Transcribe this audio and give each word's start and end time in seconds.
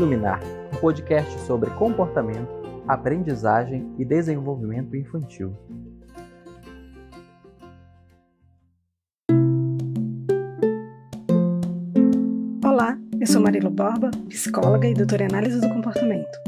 Iluminar, 0.00 0.40
um 0.72 0.80
podcast 0.80 1.38
sobre 1.40 1.68
comportamento, 1.72 2.48
aprendizagem 2.88 3.94
e 3.98 4.04
desenvolvimento 4.04 4.96
infantil. 4.96 5.54
Olá, 12.64 12.98
eu 13.20 13.26
sou 13.26 13.42
Marilo 13.42 13.68
Borba, 13.68 14.10
psicóloga 14.26 14.88
e 14.88 14.94
doutora 14.94 15.24
em 15.24 15.26
análise 15.26 15.60
do 15.60 15.68
comportamento. 15.68 16.38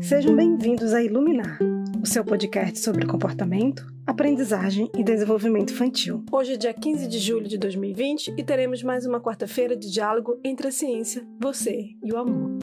Sejam 0.00 0.34
bem-vindos 0.34 0.92
a 0.92 1.00
Iluminar, 1.00 1.56
o 2.02 2.06
seu 2.06 2.24
podcast 2.24 2.80
sobre 2.80 3.06
comportamento, 3.06 3.86
aprendizagem 4.08 4.90
e 4.98 5.04
desenvolvimento 5.04 5.72
infantil. 5.72 6.24
Hoje 6.32 6.54
é 6.54 6.56
dia 6.56 6.74
15 6.74 7.06
de 7.06 7.20
julho 7.20 7.46
de 7.46 7.58
2020 7.58 8.34
e 8.36 8.42
teremos 8.42 8.82
mais 8.82 9.06
uma 9.06 9.20
quarta-feira 9.20 9.76
de 9.76 9.88
diálogo 9.88 10.40
entre 10.42 10.66
a 10.66 10.72
ciência, 10.72 11.24
você 11.40 11.90
e 12.02 12.12
o 12.12 12.18
amor. 12.18 12.58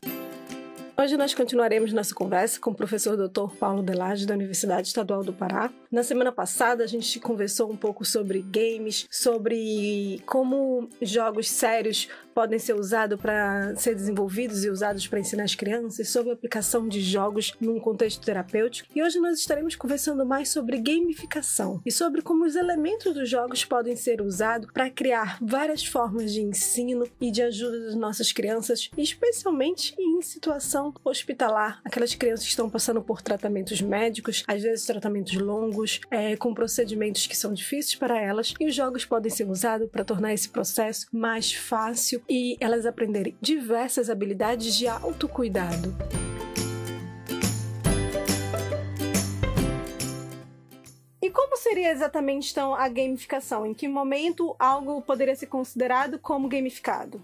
Hoje 0.97 1.17
nós 1.17 1.33
continuaremos 1.33 1.91
nossa 1.91 2.15
conversa 2.15 2.57
com 2.57 2.71
o 2.71 2.73
professor 2.73 3.17
Dr. 3.17 3.53
Paulo 3.59 3.83
Delage 3.83 4.25
da 4.25 4.33
Universidade 4.33 4.87
Estadual 4.87 5.25
do 5.25 5.33
Pará. 5.33 5.69
Na 5.91 6.03
semana 6.03 6.31
passada 6.31 6.85
a 6.85 6.87
gente 6.87 7.19
conversou 7.19 7.69
um 7.69 7.75
pouco 7.75 8.05
sobre 8.05 8.41
games, 8.41 9.05
sobre 9.11 10.21
como 10.25 10.87
jogos 11.01 11.49
sérios 11.49 12.07
podem 12.35 12.59
ser 12.59 12.73
usados 12.73 13.17
para 13.19 13.73
ser 13.77 13.95
desenvolvidos 13.95 14.65
e 14.65 14.69
usados 14.69 15.07
para 15.07 15.21
ensinar 15.21 15.45
as 15.45 15.55
crianças, 15.55 16.09
sobre 16.09 16.31
a 16.31 16.33
aplicação 16.33 16.85
de 16.85 16.99
jogos 16.99 17.53
num 17.61 17.79
contexto 17.79 18.23
terapêutico. 18.25 18.89
E 18.93 19.01
hoje 19.01 19.19
nós 19.19 19.39
estaremos 19.39 19.75
conversando 19.75 20.25
mais 20.25 20.49
sobre 20.49 20.77
gamificação 20.77 21.81
e 21.85 21.91
sobre 21.91 22.21
como 22.21 22.45
os 22.45 22.57
elementos 22.57 23.13
dos 23.13 23.29
jogos 23.29 23.63
podem 23.63 23.95
ser 23.95 24.21
usados 24.21 24.69
para 24.73 24.89
criar 24.89 25.37
várias 25.41 25.85
formas 25.85 26.33
de 26.33 26.41
ensino 26.41 27.07
e 27.21 27.31
de 27.31 27.41
ajuda 27.41 27.85
das 27.85 27.95
nossas 27.95 28.33
crianças, 28.33 28.89
especialmente 28.97 29.95
em 29.97 30.21
situação 30.21 30.93
hospitalar, 31.05 31.79
aquelas 31.85 32.13
crianças 32.13 32.43
que 32.43 32.49
estão 32.49 32.69
passando 32.69 33.01
por 33.01 33.21
tratamentos 33.21 33.81
médicos, 33.81 34.43
às 34.45 34.61
vezes 34.61 34.85
tratamentos 34.85 35.33
longos, 35.35 36.01
é, 36.11 36.35
com 36.35 36.53
procedimentos 36.53 37.27
que 37.27 37.37
são 37.37 37.53
difíceis 37.53 37.95
para 37.95 38.19
elas, 38.19 38.53
e 38.59 38.67
os 38.67 38.75
jogos 38.75 39.05
podem 39.05 39.31
ser 39.31 39.49
usados 39.49 39.89
para 39.89 40.03
tornar 40.03 40.33
esse 40.33 40.49
processo 40.49 41.07
mais 41.13 41.53
fácil 41.53 42.21
e 42.27 42.57
elas 42.59 42.85
aprenderem 42.85 43.35
diversas 43.41 44.09
habilidades 44.09 44.75
de 44.75 44.87
autocuidado. 44.87 45.95
E 51.21 51.29
como 51.31 51.57
seria 51.57 51.91
exatamente 51.91 52.51
então 52.51 52.75
a 52.75 52.87
gamificação? 52.87 53.65
Em 53.65 53.73
que 53.73 53.87
momento 53.87 54.55
algo 54.59 55.01
poderia 55.01 55.35
ser 55.35 55.47
considerado 55.47 56.19
como 56.19 56.47
gamificado? 56.47 57.21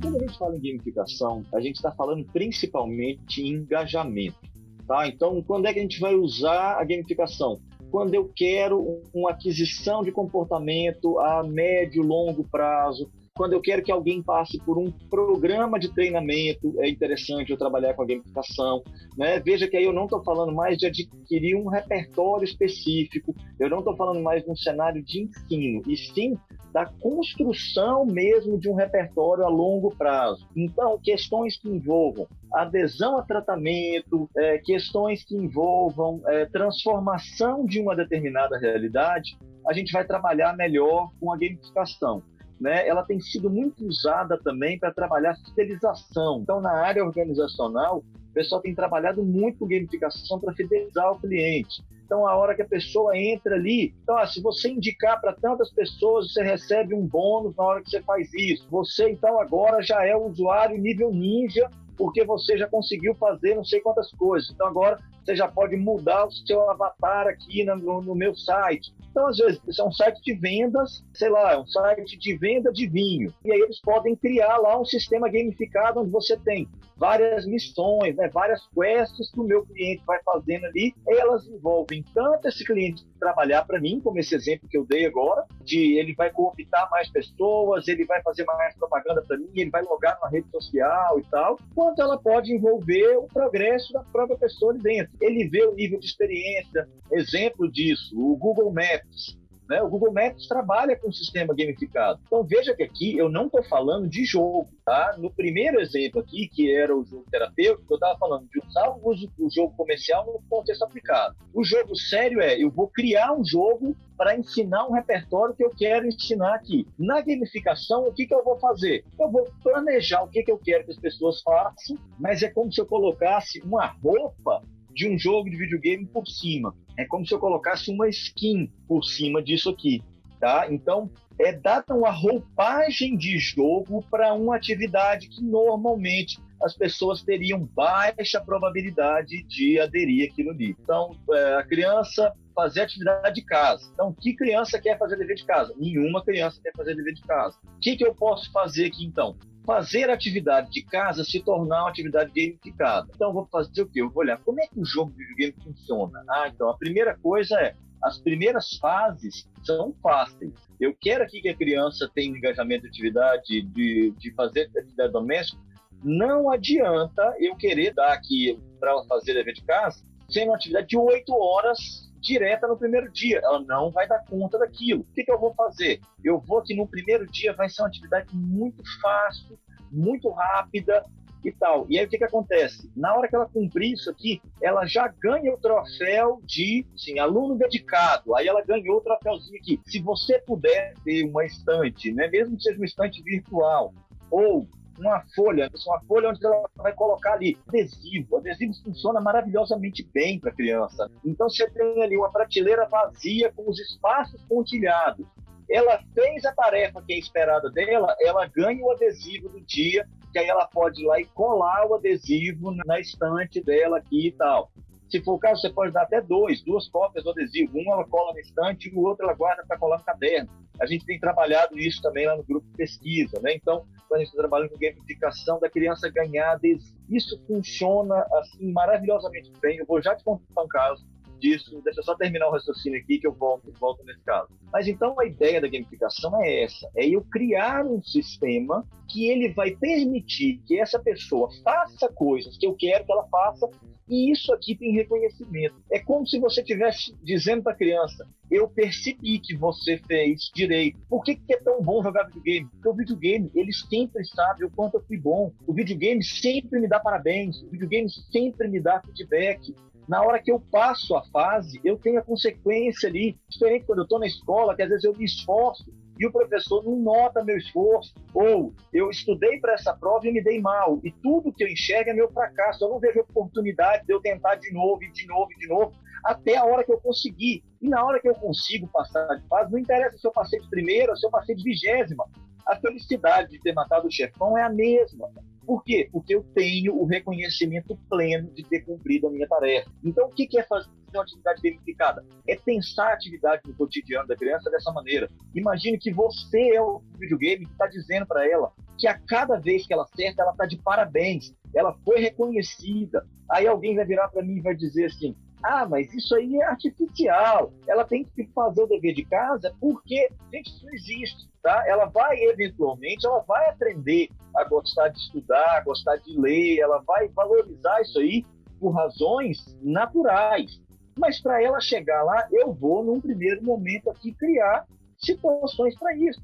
Quando 0.00 0.16
a 0.16 0.20
gente 0.20 0.38
fala 0.38 0.56
em 0.56 0.60
gamificação, 0.60 1.44
a 1.52 1.60
gente 1.60 1.76
está 1.76 1.90
falando 1.90 2.24
principalmente 2.32 3.42
em 3.42 3.54
engajamento. 3.54 4.38
Tá? 4.86 5.08
Então, 5.08 5.42
quando 5.42 5.66
é 5.66 5.72
que 5.72 5.80
a 5.80 5.82
gente 5.82 5.98
vai 5.98 6.14
usar 6.14 6.80
a 6.80 6.84
gamificação? 6.84 7.60
Quando 7.96 8.12
eu 8.12 8.30
quero 8.36 9.00
uma 9.14 9.30
aquisição 9.30 10.04
de 10.04 10.12
comportamento 10.12 11.18
a 11.18 11.42
médio, 11.42 12.02
longo 12.02 12.44
prazo, 12.44 13.10
quando 13.34 13.54
eu 13.54 13.60
quero 13.62 13.82
que 13.82 13.90
alguém 13.90 14.22
passe 14.22 14.58
por 14.58 14.76
um 14.76 14.90
programa 15.08 15.78
de 15.78 15.90
treinamento, 15.90 16.74
é 16.78 16.90
interessante 16.90 17.50
eu 17.50 17.56
trabalhar 17.56 17.94
com 17.94 18.02
a 18.02 18.06
gamificação. 18.06 18.82
Né? 19.16 19.40
Veja 19.40 19.66
que 19.66 19.78
aí 19.78 19.84
eu 19.84 19.94
não 19.94 20.04
estou 20.04 20.22
falando 20.22 20.54
mais 20.54 20.76
de 20.76 20.86
adquirir 20.86 21.56
um 21.56 21.68
repertório 21.68 22.44
específico, 22.44 23.34
eu 23.58 23.70
não 23.70 23.78
estou 23.78 23.96
falando 23.96 24.20
mais 24.20 24.44
de 24.44 24.50
um 24.50 24.56
cenário 24.56 25.02
de 25.02 25.22
ensino, 25.22 25.80
e 25.86 25.96
sim 25.96 26.36
da 26.74 26.84
construção 26.84 28.04
mesmo 28.04 28.58
de 28.58 28.68
um 28.68 28.74
repertório 28.74 29.42
a 29.42 29.48
longo 29.48 29.88
prazo. 29.96 30.46
Então, 30.54 31.00
questões 31.02 31.56
que 31.56 31.66
envolvam 31.66 32.26
adesão 32.62 33.18
a 33.18 33.22
tratamento, 33.22 34.28
é, 34.36 34.58
questões 34.58 35.24
que 35.24 35.36
envolvam 35.36 36.20
é, 36.26 36.46
transformação 36.46 37.64
de 37.64 37.80
uma 37.80 37.94
determinada 37.94 38.58
realidade, 38.58 39.38
a 39.66 39.72
gente 39.72 39.92
vai 39.92 40.04
trabalhar 40.04 40.56
melhor 40.56 41.10
com 41.20 41.32
a 41.32 41.36
gamificação 41.36 42.22
né, 42.60 42.86
ela 42.88 43.04
tem 43.04 43.20
sido 43.20 43.50
muito 43.50 43.86
usada 43.86 44.38
também 44.42 44.78
para 44.78 44.92
trabalhar 44.92 45.36
fidelização. 45.36 46.40
Então, 46.42 46.60
na 46.60 46.72
área 46.72 47.04
organizacional, 47.04 47.98
o 47.98 48.32
pessoal 48.32 48.60
tem 48.60 48.74
trabalhado 48.74 49.22
muito 49.22 49.58
com 49.58 49.66
gamificação 49.66 50.40
para 50.40 50.54
fidelizar 50.54 51.12
o 51.12 51.20
cliente. 51.20 51.82
Então, 52.04 52.26
a 52.26 52.36
hora 52.36 52.54
que 52.54 52.62
a 52.62 52.68
pessoa 52.68 53.16
entra 53.16 53.56
ali, 53.56 53.92
então, 54.02 54.16
ah, 54.16 54.26
se 54.26 54.40
você 54.40 54.68
indicar 54.68 55.20
para 55.20 55.32
tantas 55.32 55.70
pessoas, 55.70 56.32
você 56.32 56.42
recebe 56.42 56.94
um 56.94 57.06
bônus 57.06 57.54
na 57.56 57.64
hora 57.64 57.82
que 57.82 57.90
você 57.90 58.00
faz 58.02 58.32
isso. 58.32 58.66
Você, 58.70 59.10
então, 59.10 59.40
agora 59.40 59.82
já 59.82 60.04
é 60.06 60.14
o 60.14 60.26
usuário 60.26 60.78
nível 60.78 61.10
ninja, 61.10 61.68
porque 61.96 62.24
você 62.24 62.56
já 62.56 62.68
conseguiu 62.68 63.14
fazer 63.14 63.54
não 63.54 63.64
sei 63.64 63.80
quantas 63.80 64.10
coisas. 64.12 64.50
Então, 64.50 64.66
agora 64.66 64.98
você 65.24 65.34
já 65.34 65.48
pode 65.48 65.76
mudar 65.76 66.26
o 66.26 66.30
seu 66.30 66.70
avatar 66.70 67.26
aqui 67.26 67.64
no, 67.64 68.00
no 68.00 68.14
meu 68.14 68.34
site. 68.34 68.94
Então, 69.10 69.26
às 69.26 69.38
vezes, 69.38 69.60
é 69.78 69.82
um 69.82 69.92
site 69.92 70.20
de 70.22 70.34
vendas, 70.34 71.04
sei 71.14 71.30
lá, 71.30 71.52
é 71.54 71.58
um 71.58 71.66
site 71.66 72.18
de 72.18 72.36
venda 72.36 72.70
de 72.70 72.86
vinho. 72.86 73.32
E 73.44 73.52
aí 73.52 73.60
eles 73.60 73.80
podem 73.80 74.14
criar 74.14 74.58
lá 74.58 74.78
um 74.78 74.84
sistema 74.84 75.28
gamificado 75.28 76.00
onde 76.00 76.10
você 76.10 76.36
tem 76.36 76.68
várias 76.96 77.46
missões, 77.46 78.16
né, 78.16 78.28
várias 78.28 78.60
quests 78.74 79.30
que 79.30 79.40
o 79.40 79.44
meu 79.44 79.64
cliente 79.66 80.02
vai 80.06 80.20
fazendo 80.24 80.66
ali. 80.66 80.94
Elas 81.06 81.46
envolvem 81.46 82.04
tanto 82.14 82.48
esse 82.48 82.64
cliente 82.64 83.06
trabalhar 83.20 83.64
para 83.64 83.80
mim, 83.80 84.00
como 84.00 84.18
esse 84.18 84.34
exemplo 84.34 84.68
que 84.68 84.76
eu 84.76 84.84
dei 84.84 85.06
agora, 85.06 85.44
de 85.62 85.98
ele 85.98 86.14
vai 86.14 86.30
cooptar 86.30 86.88
mais 86.90 87.10
pessoas, 87.10 87.86
ele 87.88 88.04
vai 88.04 88.22
fazer 88.22 88.44
mais 88.44 88.74
propaganda 88.76 89.22
para 89.22 89.36
mim, 89.36 89.50
ele 89.54 89.70
vai 89.70 89.82
logar 89.82 90.18
na 90.22 90.28
rede 90.28 90.48
social 90.50 91.18
e 91.18 91.24
tal, 91.24 91.58
quanto 91.74 92.00
ela 92.00 92.18
pode 92.18 92.52
envolver 92.52 93.16
o 93.16 93.26
progresso 93.26 93.92
da 93.92 94.02
própria 94.04 94.38
pessoa 94.38 94.72
ali 94.72 94.82
dentro. 94.82 95.12
Ele 95.20 95.48
vê 95.48 95.66
o 95.66 95.74
nível 95.74 95.98
de 95.98 96.06
experiência, 96.06 96.88
exemplo 97.12 97.70
disso, 97.70 98.14
o 98.18 98.36
Google 98.36 98.72
Maps 98.72 99.36
né? 99.68 99.82
O 99.82 99.88
Google 99.88 100.12
Maps 100.12 100.46
trabalha 100.46 100.96
com 100.96 101.08
um 101.08 101.12
sistema 101.12 101.54
gamificado. 101.54 102.20
Então 102.26 102.42
veja 102.44 102.74
que 102.74 102.82
aqui 102.82 103.16
eu 103.16 103.28
não 103.28 103.46
estou 103.46 103.62
falando 103.64 104.08
de 104.08 104.24
jogo. 104.24 104.68
Tá? 104.84 105.16
No 105.18 105.30
primeiro 105.30 105.80
exemplo 105.80 106.20
aqui, 106.20 106.48
que 106.48 106.72
era 106.72 106.96
o 106.96 107.04
jogo 107.04 107.24
terapêutico, 107.30 107.92
eu 107.92 107.96
estava 107.96 108.18
falando 108.18 108.46
de 108.48 108.60
usar 108.64 108.88
o, 108.90 109.00
o 109.04 109.50
jogo 109.50 109.74
comercial 109.76 110.24
no 110.26 110.40
contexto 110.48 110.84
aplicado. 110.84 111.34
O 111.52 111.64
jogo 111.64 111.96
sério 111.96 112.40
é, 112.40 112.62
eu 112.62 112.70
vou 112.70 112.88
criar 112.88 113.32
um 113.32 113.44
jogo 113.44 113.96
para 114.16 114.36
ensinar 114.36 114.86
um 114.86 114.92
repertório 114.92 115.54
que 115.54 115.64
eu 115.64 115.70
quero 115.70 116.06
ensinar 116.06 116.54
aqui. 116.54 116.86
Na 116.98 117.20
gamificação, 117.20 118.06
o 118.06 118.12
que, 118.12 118.26
que 118.26 118.34
eu 118.34 118.44
vou 118.44 118.58
fazer? 118.58 119.04
Eu 119.18 119.30
vou 119.30 119.48
planejar 119.62 120.22
o 120.22 120.28
que, 120.28 120.42
que 120.42 120.50
eu 120.50 120.58
quero 120.58 120.84
que 120.84 120.92
as 120.92 120.98
pessoas 120.98 121.42
façam, 121.42 121.98
mas 122.18 122.42
é 122.42 122.48
como 122.48 122.72
se 122.72 122.80
eu 122.80 122.86
colocasse 122.86 123.60
uma 123.60 123.86
roupa 123.86 124.62
de 124.96 125.06
um 125.06 125.18
jogo 125.18 125.50
de 125.50 125.56
videogame 125.56 126.06
por 126.06 126.26
cima. 126.26 126.74
É 126.96 127.04
como 127.04 127.26
se 127.26 127.34
eu 127.34 127.38
colocasse 127.38 127.90
uma 127.90 128.08
skin 128.08 128.72
por 128.88 129.04
cima 129.04 129.42
disso 129.42 129.68
aqui, 129.68 130.02
tá? 130.40 130.66
Então, 130.70 131.10
é 131.38 131.52
dada 131.52 131.94
uma 131.94 132.10
roupagem 132.10 133.14
de 133.14 133.38
jogo 133.38 134.02
para 134.10 134.32
uma 134.32 134.56
atividade 134.56 135.28
que 135.28 135.44
normalmente 135.44 136.38
as 136.62 136.74
pessoas 136.74 137.22
teriam 137.22 137.68
baixa 137.74 138.40
probabilidade 138.40 139.42
de 139.42 139.78
aderir 139.78 140.30
aquilo 140.30 140.50
ali. 140.52 140.74
Então, 140.80 141.14
é, 141.30 141.56
a 141.56 141.62
criança 141.62 142.32
fazer 142.54 142.80
atividade 142.80 143.34
de 143.34 143.42
casa. 143.44 143.90
Então, 143.92 144.14
que 144.14 144.34
criança 144.34 144.80
quer 144.80 144.98
fazer 144.98 145.18
dever 145.18 145.36
de 145.36 145.44
casa? 145.44 145.74
Nenhuma 145.76 146.24
criança 146.24 146.58
quer 146.62 146.72
fazer 146.74 146.94
dever 146.94 147.12
de 147.12 147.20
casa. 147.20 147.58
O 147.62 147.78
que, 147.80 147.96
que 147.96 148.06
eu 148.06 148.14
posso 148.14 148.50
fazer 148.50 148.86
aqui 148.86 149.04
então? 149.04 149.36
Fazer 149.66 150.08
atividade 150.08 150.70
de 150.70 150.82
casa 150.82 151.24
se 151.24 151.40
tornar 151.40 151.82
uma 151.82 151.90
atividade 151.90 152.30
gamificada. 152.34 153.08
Então, 153.14 153.32
vou 153.32 153.46
fazer 153.46 153.82
o 153.82 153.88
quê? 153.88 154.00
Eu 154.00 154.10
vou 154.10 154.22
olhar 154.22 154.38
como 154.38 154.60
é 154.60 154.66
que 154.66 154.80
o 154.80 154.84
jogo 154.84 155.10
de 155.10 155.18
videogame 155.18 155.54
funciona. 155.64 156.24
Ah, 156.28 156.48
então, 156.48 156.70
a 156.70 156.78
primeira 156.78 157.16
coisa 157.18 157.58
é, 157.60 157.74
as 158.02 158.18
primeiras 158.18 158.76
fases 158.76 159.48
são 159.64 159.92
fáceis. 160.02 160.52
Eu 160.80 160.94
quero 160.98 161.24
aqui 161.24 161.40
que 161.40 161.48
a 161.48 161.56
criança 161.56 162.08
tenha 162.14 162.36
engajamento 162.36 162.82
de 162.82 162.88
atividade, 162.88 163.62
de, 163.62 164.14
de 164.16 164.32
fazer 164.34 164.70
atividade 164.76 165.12
doméstica. 165.12 165.60
Não 166.04 166.50
adianta 166.50 167.34
eu 167.40 167.56
querer 167.56 167.92
dar 167.92 168.12
aqui 168.12 168.60
para 168.78 169.02
fazer 169.04 169.34
dever 169.34 169.54
de 169.54 169.64
casa 169.64 170.04
sendo 170.28 170.48
uma 170.48 170.56
atividade 170.56 170.88
de 170.88 170.96
oito 170.96 171.32
horas 171.32 172.05
direta 172.20 172.66
no 172.66 172.76
primeiro 172.76 173.10
dia. 173.10 173.40
Ela 173.42 173.60
não 173.60 173.90
vai 173.90 174.06
dar 174.06 174.24
conta 174.24 174.58
daquilo. 174.58 175.02
O 175.02 175.14
que, 175.14 175.24
que 175.24 175.30
eu 175.30 175.38
vou 175.38 175.54
fazer? 175.54 176.00
Eu 176.24 176.38
vou 176.38 176.62
que 176.62 176.74
no 176.74 176.86
primeiro 176.86 177.26
dia 177.26 177.52
vai 177.52 177.68
ser 177.68 177.82
uma 177.82 177.88
atividade 177.88 178.28
muito 178.34 178.82
fácil, 179.00 179.58
muito 179.90 180.28
rápida 180.30 181.04
e 181.44 181.52
tal. 181.52 181.86
E 181.88 181.98
aí 181.98 182.04
o 182.04 182.08
que, 182.08 182.18
que 182.18 182.24
acontece? 182.24 182.90
Na 182.96 183.14
hora 183.14 183.28
que 183.28 183.36
ela 183.36 183.48
cumprir 183.48 183.92
isso 183.92 184.10
aqui, 184.10 184.40
ela 184.60 184.84
já 184.86 185.08
ganha 185.08 185.52
o 185.52 185.58
troféu 185.58 186.40
de 186.44 186.84
assim, 186.94 187.18
aluno 187.18 187.56
dedicado. 187.56 188.34
Aí 188.34 188.48
ela 188.48 188.62
ganhou 188.62 188.98
o 188.98 189.00
troféuzinho 189.00 189.58
aqui. 189.58 189.80
Se 189.86 190.00
você 190.00 190.38
puder 190.40 190.94
ter 191.04 191.24
uma 191.24 191.44
estante, 191.44 192.12
né, 192.12 192.28
mesmo 192.28 192.56
que 192.56 192.64
seja 192.64 192.76
uma 192.76 192.86
estante 192.86 193.22
virtual, 193.22 193.94
ou 194.30 194.66
uma 194.98 195.22
folha, 195.34 195.70
uma 195.86 196.00
folha 196.02 196.30
onde 196.30 196.44
ela 196.44 196.68
vai 196.76 196.92
colocar 196.92 197.34
ali 197.34 197.58
adesivo. 197.68 198.36
Adesivo 198.36 198.72
funciona 198.82 199.20
maravilhosamente 199.20 200.08
bem 200.12 200.38
para 200.38 200.52
criança. 200.52 201.10
Então 201.24 201.48
você 201.48 201.68
tem 201.70 202.02
ali 202.02 202.16
uma 202.16 202.30
prateleira 202.30 202.86
vazia 202.88 203.52
com 203.52 203.68
os 203.68 203.78
espaços 203.78 204.42
pontilhados. 204.44 205.26
Ela 205.68 206.00
fez 206.14 206.44
a 206.44 206.52
tarefa 206.52 207.02
que 207.02 207.12
é 207.12 207.18
esperada 207.18 207.70
dela, 207.70 208.14
ela 208.20 208.46
ganha 208.46 208.84
o 208.84 208.90
adesivo 208.92 209.48
do 209.48 209.60
dia 209.60 210.06
que 210.36 210.40
aí 210.40 210.48
ela 210.48 210.66
pode 210.66 211.02
ir 211.02 211.06
lá 211.06 211.18
e 211.18 211.24
colar 211.24 211.86
o 211.86 211.94
adesivo 211.94 212.70
na 212.84 213.00
estante 213.00 213.58
dela 213.64 213.96
aqui 213.96 214.28
e 214.28 214.32
tal. 214.32 214.70
Se 215.08 215.22
for 215.22 215.34
o 215.34 215.38
caso, 215.38 215.60
você 215.60 215.70
pode 215.70 215.92
dar 215.92 216.02
até 216.02 216.20
dois, 216.20 216.62
duas 216.62 216.88
cópias 216.88 217.24
do 217.24 217.30
adesivo. 217.30 217.78
Um 217.78 217.92
ela 217.92 218.04
cola 218.04 218.34
na 218.34 218.40
estante 218.40 218.88
e 218.88 218.94
o 218.94 219.00
outro 219.02 219.24
ela 219.24 219.34
guarda 219.34 219.64
para 219.66 219.78
colar 219.78 219.98
no 219.98 220.04
caderno. 220.04 220.50
A 220.80 220.86
gente 220.86 221.06
tem 221.06 221.18
trabalhado 221.18 221.78
isso 221.78 222.02
também 222.02 222.26
lá 222.26 222.36
no 222.36 222.42
grupo 222.42 222.66
de 222.68 222.76
pesquisa, 222.76 223.40
né? 223.40 223.54
Então, 223.54 223.86
quando 224.08 224.20
a 224.20 224.24
gente 224.24 224.28
está 224.28 224.42
trabalhando 224.42 224.70
com 224.70 224.78
gamificação 224.78 225.58
da 225.60 225.70
criança 225.70 226.10
ganhar 226.10 226.52
adesivo, 226.52 226.96
isso 227.08 227.40
funciona 227.46 228.26
assim 228.34 228.72
maravilhosamente 228.72 229.52
bem. 229.60 229.78
Eu 229.78 229.86
vou 229.86 230.02
já 230.02 230.14
te 230.14 230.24
contar 230.24 230.62
um 230.62 230.68
caso 230.68 231.06
disso. 231.38 231.80
Deixa 231.82 232.00
eu 232.00 232.04
só 232.04 232.14
terminar 232.14 232.48
o 232.48 232.52
raciocínio 232.52 232.98
aqui 232.98 233.18
que 233.18 233.26
eu 233.26 233.32
volto, 233.32 233.72
volto 233.78 234.04
nesse 234.04 234.20
caso. 234.20 234.48
Mas 234.72 234.88
então 234.88 235.18
a 235.18 235.26
ideia 235.26 235.60
da 235.60 235.68
gamificação 235.68 236.42
é 236.42 236.64
essa: 236.64 236.88
é 236.96 237.06
eu 237.06 237.22
criar 237.24 237.84
um 237.84 238.02
sistema 238.02 238.86
que 239.08 239.28
ele 239.28 239.52
vai 239.52 239.74
permitir 239.76 240.60
que 240.66 240.78
essa 240.78 240.98
pessoa 240.98 241.48
faça 241.62 242.08
coisas 242.08 242.56
que 242.58 242.66
eu 242.66 242.74
quero 242.74 243.04
que 243.04 243.12
ela 243.12 243.26
faça 243.28 243.68
e 244.08 244.30
isso 244.30 244.52
aqui 244.52 244.76
tem 244.76 244.92
reconhecimento. 244.92 245.74
É 245.90 245.98
como 245.98 246.26
se 246.26 246.38
você 246.38 246.60
estivesse 246.60 247.14
dizendo 247.22 247.62
para 247.62 247.72
a 247.72 247.76
criança: 247.76 248.26
Eu 248.50 248.68
percebi 248.68 249.38
que 249.40 249.56
você 249.56 249.98
fez 250.06 250.50
direito. 250.54 250.98
Por 251.08 251.24
que, 251.24 251.34
que 251.34 251.54
é 251.54 251.58
tão 251.58 251.82
bom 251.82 252.02
jogar 252.02 252.24
videogame? 252.24 252.68
Porque 252.70 252.88
o 252.88 252.94
videogame, 252.94 253.50
ele 253.54 253.72
sempre 253.72 254.24
sabe 254.24 254.64
o 254.64 254.70
quanto 254.70 254.94
eu 254.94 255.04
fui 255.04 255.18
bom. 255.18 255.52
O 255.66 255.72
videogame 255.72 256.22
sempre 256.22 256.80
me 256.80 256.88
dá 256.88 257.00
parabéns. 257.00 257.60
O 257.62 257.70
videogame 257.70 258.08
sempre 258.30 258.68
me 258.68 258.80
dá 258.80 259.02
feedback. 259.02 259.74
Na 260.08 260.22
hora 260.22 260.40
que 260.40 260.50
eu 260.50 260.60
passo 260.60 261.16
a 261.16 261.24
fase, 261.26 261.80
eu 261.84 261.98
tenho 261.98 262.20
a 262.20 262.22
consequência 262.22 263.08
ali. 263.08 263.38
Diferente 263.48 263.86
quando 263.86 263.98
eu 263.98 264.04
estou 264.04 264.18
na 264.18 264.26
escola, 264.26 264.74
que 264.74 264.82
às 264.82 264.88
vezes 264.88 265.04
eu 265.04 265.14
me 265.14 265.24
esforço 265.24 265.92
e 266.18 266.26
o 266.26 266.32
professor 266.32 266.82
não 266.84 266.96
nota 266.96 267.44
meu 267.44 267.56
esforço, 267.56 268.14
ou 268.32 268.72
eu 268.92 269.10
estudei 269.10 269.60
para 269.60 269.74
essa 269.74 269.94
prova 269.94 270.26
e 270.26 270.32
me 270.32 270.42
dei 270.42 270.60
mal, 270.60 270.98
e 271.04 271.10
tudo 271.10 271.52
que 271.52 271.62
eu 271.62 271.68
enxergo 271.68 272.10
é 272.10 272.14
meu 272.14 272.30
fracasso, 272.30 272.84
eu 272.84 272.88
não 272.88 272.98
vejo 272.98 273.20
oportunidade 273.20 274.06
de 274.06 274.14
eu 274.14 274.20
tentar 274.20 274.54
de 274.54 274.72
novo, 274.72 275.02
e 275.04 275.12
de 275.12 275.26
novo, 275.26 275.52
e 275.52 275.58
de 275.58 275.68
novo, 275.68 275.92
até 276.24 276.56
a 276.56 276.64
hora 276.64 276.84
que 276.84 276.92
eu 276.92 276.98
conseguir. 276.98 277.62
E 277.80 277.88
na 277.88 278.04
hora 278.04 278.18
que 278.18 278.28
eu 278.28 278.34
consigo 278.34 278.88
passar 278.88 279.26
de 279.34 279.46
fase, 279.46 279.70
não 279.70 279.78
interessa 279.78 280.16
se 280.16 280.26
eu 280.26 280.32
passei 280.32 280.58
de 280.58 280.68
primeira 280.70 281.12
ou 281.12 281.16
se 281.16 281.26
eu 281.26 281.30
passei 281.30 281.54
de 281.54 281.62
vigésima, 281.62 282.24
a 282.66 282.76
felicidade 282.76 283.50
de 283.50 283.60
ter 283.60 283.72
matado 283.74 284.08
o 284.08 284.10
chefão 284.10 284.56
é 284.56 284.62
a 284.62 284.70
mesma. 284.70 285.28
Por 285.66 285.82
quê? 285.82 286.08
Porque 286.12 286.34
eu 286.34 286.44
tenho 286.54 286.94
o 286.96 287.04
reconhecimento 287.04 287.98
pleno 288.08 288.50
de 288.52 288.62
ter 288.62 288.82
cumprido 288.82 289.26
a 289.26 289.30
minha 289.30 289.48
tarefa. 289.48 289.90
Então, 290.04 290.28
o 290.28 290.30
que 290.30 290.48
é 290.56 290.62
fazer 290.62 290.88
uma 291.12 291.22
atividade 291.22 291.60
gamificada? 291.60 292.24
É 292.46 292.54
pensar 292.56 293.08
a 293.08 293.14
atividade 293.14 293.62
no 293.66 293.74
cotidiano 293.74 294.28
da 294.28 294.36
criança 294.36 294.70
dessa 294.70 294.92
maneira. 294.92 295.28
Imagine 295.54 295.98
que 295.98 296.12
você 296.12 296.74
é 296.74 296.80
o 296.80 297.02
videogame 297.18 297.66
que 297.66 297.72
está 297.72 297.86
dizendo 297.88 298.26
para 298.26 298.48
ela 298.48 298.72
que 298.96 299.08
a 299.08 299.18
cada 299.18 299.58
vez 299.58 299.86
que 299.86 299.92
ela 299.92 300.04
acerta, 300.04 300.42
ela 300.42 300.52
está 300.52 300.66
de 300.66 300.78
parabéns, 300.78 301.52
ela 301.74 301.92
foi 302.04 302.20
reconhecida. 302.20 303.26
Aí 303.50 303.66
alguém 303.66 303.94
vai 303.94 304.04
virar 304.04 304.28
para 304.28 304.42
mim 304.42 304.56
e 304.56 304.62
vai 304.62 304.74
dizer 304.74 305.06
assim: 305.06 305.34
ah, 305.62 305.86
mas 305.86 306.12
isso 306.14 306.34
aí 306.34 306.56
é 306.56 306.64
artificial. 306.64 307.72
Ela 307.86 308.04
tem 308.04 308.24
que 308.24 308.46
fazer 308.54 308.82
o 308.82 308.86
dever 308.86 309.14
de 309.14 309.24
casa 309.24 309.74
porque, 309.80 310.28
gente, 310.52 310.68
isso 310.68 310.88
existe, 310.90 311.48
tá? 311.62 311.84
Ela 311.86 312.06
vai, 312.06 312.38
eventualmente, 312.44 313.26
ela 313.26 313.40
vai 313.40 313.68
aprender 313.70 314.28
a 314.54 314.64
gostar 314.64 315.08
de 315.08 315.18
estudar, 315.18 315.76
a 315.76 315.80
gostar 315.80 316.16
de 316.16 316.38
ler, 316.38 316.78
ela 316.78 317.02
vai 317.06 317.28
valorizar 317.28 318.00
isso 318.00 318.18
aí 318.18 318.44
por 318.78 318.90
razões 318.90 319.76
naturais. 319.82 320.80
Mas 321.18 321.40
para 321.40 321.62
ela 321.62 321.80
chegar 321.80 322.22
lá, 322.22 322.46
eu 322.52 322.72
vou, 322.72 323.02
num 323.02 323.20
primeiro 323.20 323.64
momento 323.64 324.10
aqui, 324.10 324.32
criar 324.32 324.86
situações 325.18 325.98
para 325.98 326.14
isso. 326.14 326.42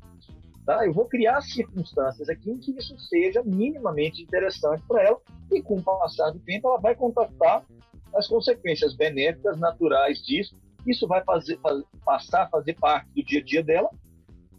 Tá? 0.65 0.87
Eu 0.87 0.93
vou 0.93 1.07
criar 1.07 1.41
circunstâncias 1.43 2.29
aqui 2.29 2.51
em 2.51 2.59
que 2.59 2.71
isso 2.79 2.97
seja 2.99 3.43
minimamente 3.43 4.23
interessante 4.23 4.83
para 4.87 5.03
ela 5.03 5.21
e 5.51 5.61
com 5.61 5.77
o 5.77 5.83
passar 5.83 6.31
do 6.31 6.39
tempo 6.39 6.69
ela 6.69 6.79
vai 6.79 6.95
contactar 6.95 7.65
as 8.15 8.29
consequências 8.29 8.95
benéficas 8.95 9.59
naturais 9.59 10.19
disso. 10.19 10.57
Isso 10.87 11.07
vai 11.07 11.23
fazer, 11.25 11.59
passar 12.05 12.43
a 12.43 12.49
fazer 12.49 12.75
parte 12.75 13.09
do 13.15 13.23
dia 13.25 13.41
a 13.41 13.45
dia 13.45 13.63
dela 13.63 13.91